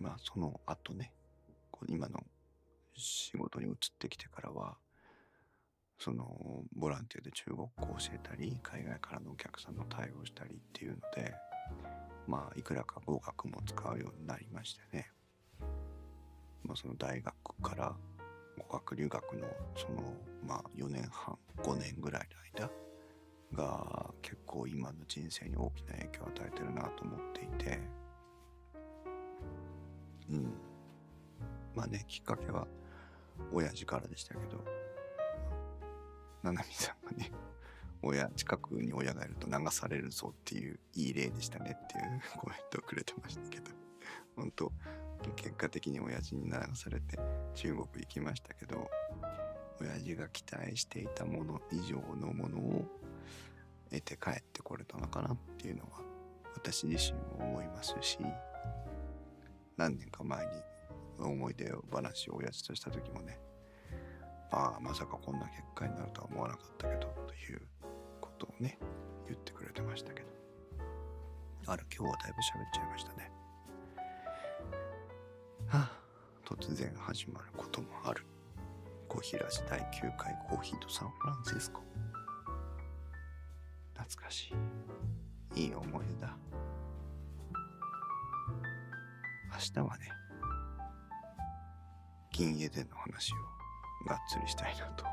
[0.00, 1.12] まあその後ね
[1.88, 2.20] 今の
[2.96, 4.76] 仕事に移ってきてからは
[5.98, 11.32] そのボランティアで中国語を教えたり海外からのお客さんの対応したりっていうので
[12.26, 15.10] まあいくらか語学も使うようになりましてね、
[16.64, 17.94] まあ、その大学から
[18.58, 20.14] 語学留学のその
[20.46, 22.70] まあ4年半5年ぐらいの間
[23.54, 27.78] が結構今の人生に大きな影響を与えてるなと思っていて
[30.30, 30.52] うん。
[31.74, 32.66] まあねきっかけは
[33.52, 34.64] 親父からでしたけど
[36.42, 37.30] ななみさんがね
[38.02, 43.70] 親近くに親がいると流されるぞっていういい例でしたねっていうコメントをくれてましたけど
[44.36, 44.72] 本当
[45.30, 47.18] 結果的に親父に流されて
[47.54, 48.90] 中国行きましたけど
[49.80, 52.84] 親父が期待していたもの以上のものを
[53.90, 56.00] 得て帰ってこれたのかなっていうのは
[56.54, 58.18] 私自身も思いますし
[59.76, 60.52] 何年か前に
[61.18, 63.38] 思い出話を親父とした時もね
[64.50, 67.62] ああまさかこんな結果になるとは思わなかったけどという
[68.20, 68.78] ことをね
[69.26, 70.28] 言ってくれてましたけど
[71.66, 73.41] あら今日はだいぶ喋っちゃいましたね。
[75.72, 75.90] はあ
[76.44, 78.26] 突然始まることもある
[79.08, 81.80] コーヒーラジ第9回コーヒーとサンフランシスコ。
[83.94, 84.52] 懐かし
[85.56, 85.64] い。
[85.64, 86.36] いい思い出だ。
[89.50, 90.08] 明日はね、
[92.32, 93.36] 銀家伝の話を
[94.06, 95.06] がっつりしたいなと。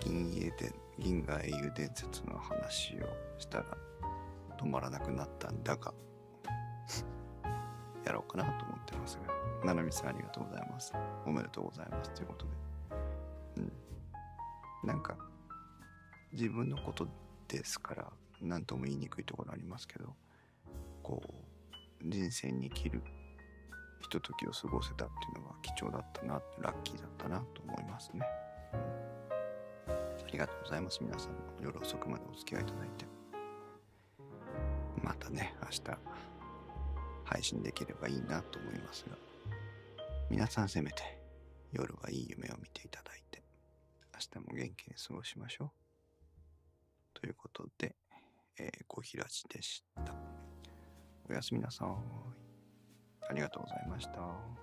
[0.00, 3.64] 銀家伝、銀河英雄伝説の話をしたら
[4.58, 5.94] 止まらなくなったんだが、
[8.12, 9.66] やろうかなと思ってますが。
[9.66, 10.92] ななみさんありがとうございます。
[11.24, 12.10] おめでとうございます。
[12.10, 12.52] ということで。
[13.56, 13.72] うん。
[14.86, 15.16] なんか、
[16.32, 17.08] 自分のこと
[17.48, 20.14] ですから、何とも言いにくいところありますけど、
[21.02, 21.30] こう、
[22.04, 23.02] 人生に生きる
[24.00, 28.20] ひとときを過ごせたっていうのは貴重だったな、ラッキーだったなと思いますね。
[29.88, 30.98] うん、ありがとうございます。
[31.00, 33.06] 皆さんも夜遅くまでお付き合いいただいて。
[35.02, 35.98] またね、明日、
[37.32, 39.16] 配信できればいいなと思いますが。
[40.28, 41.02] 皆さんせめて
[41.72, 43.42] 夜はいい夢を見ていただいて
[44.14, 47.20] 明日も元気に過ごしましょう。
[47.20, 47.96] ということで、
[48.58, 50.14] えー、ごひらじでした。
[51.28, 51.88] おやすみなさい。
[53.30, 54.61] ありがとうございました。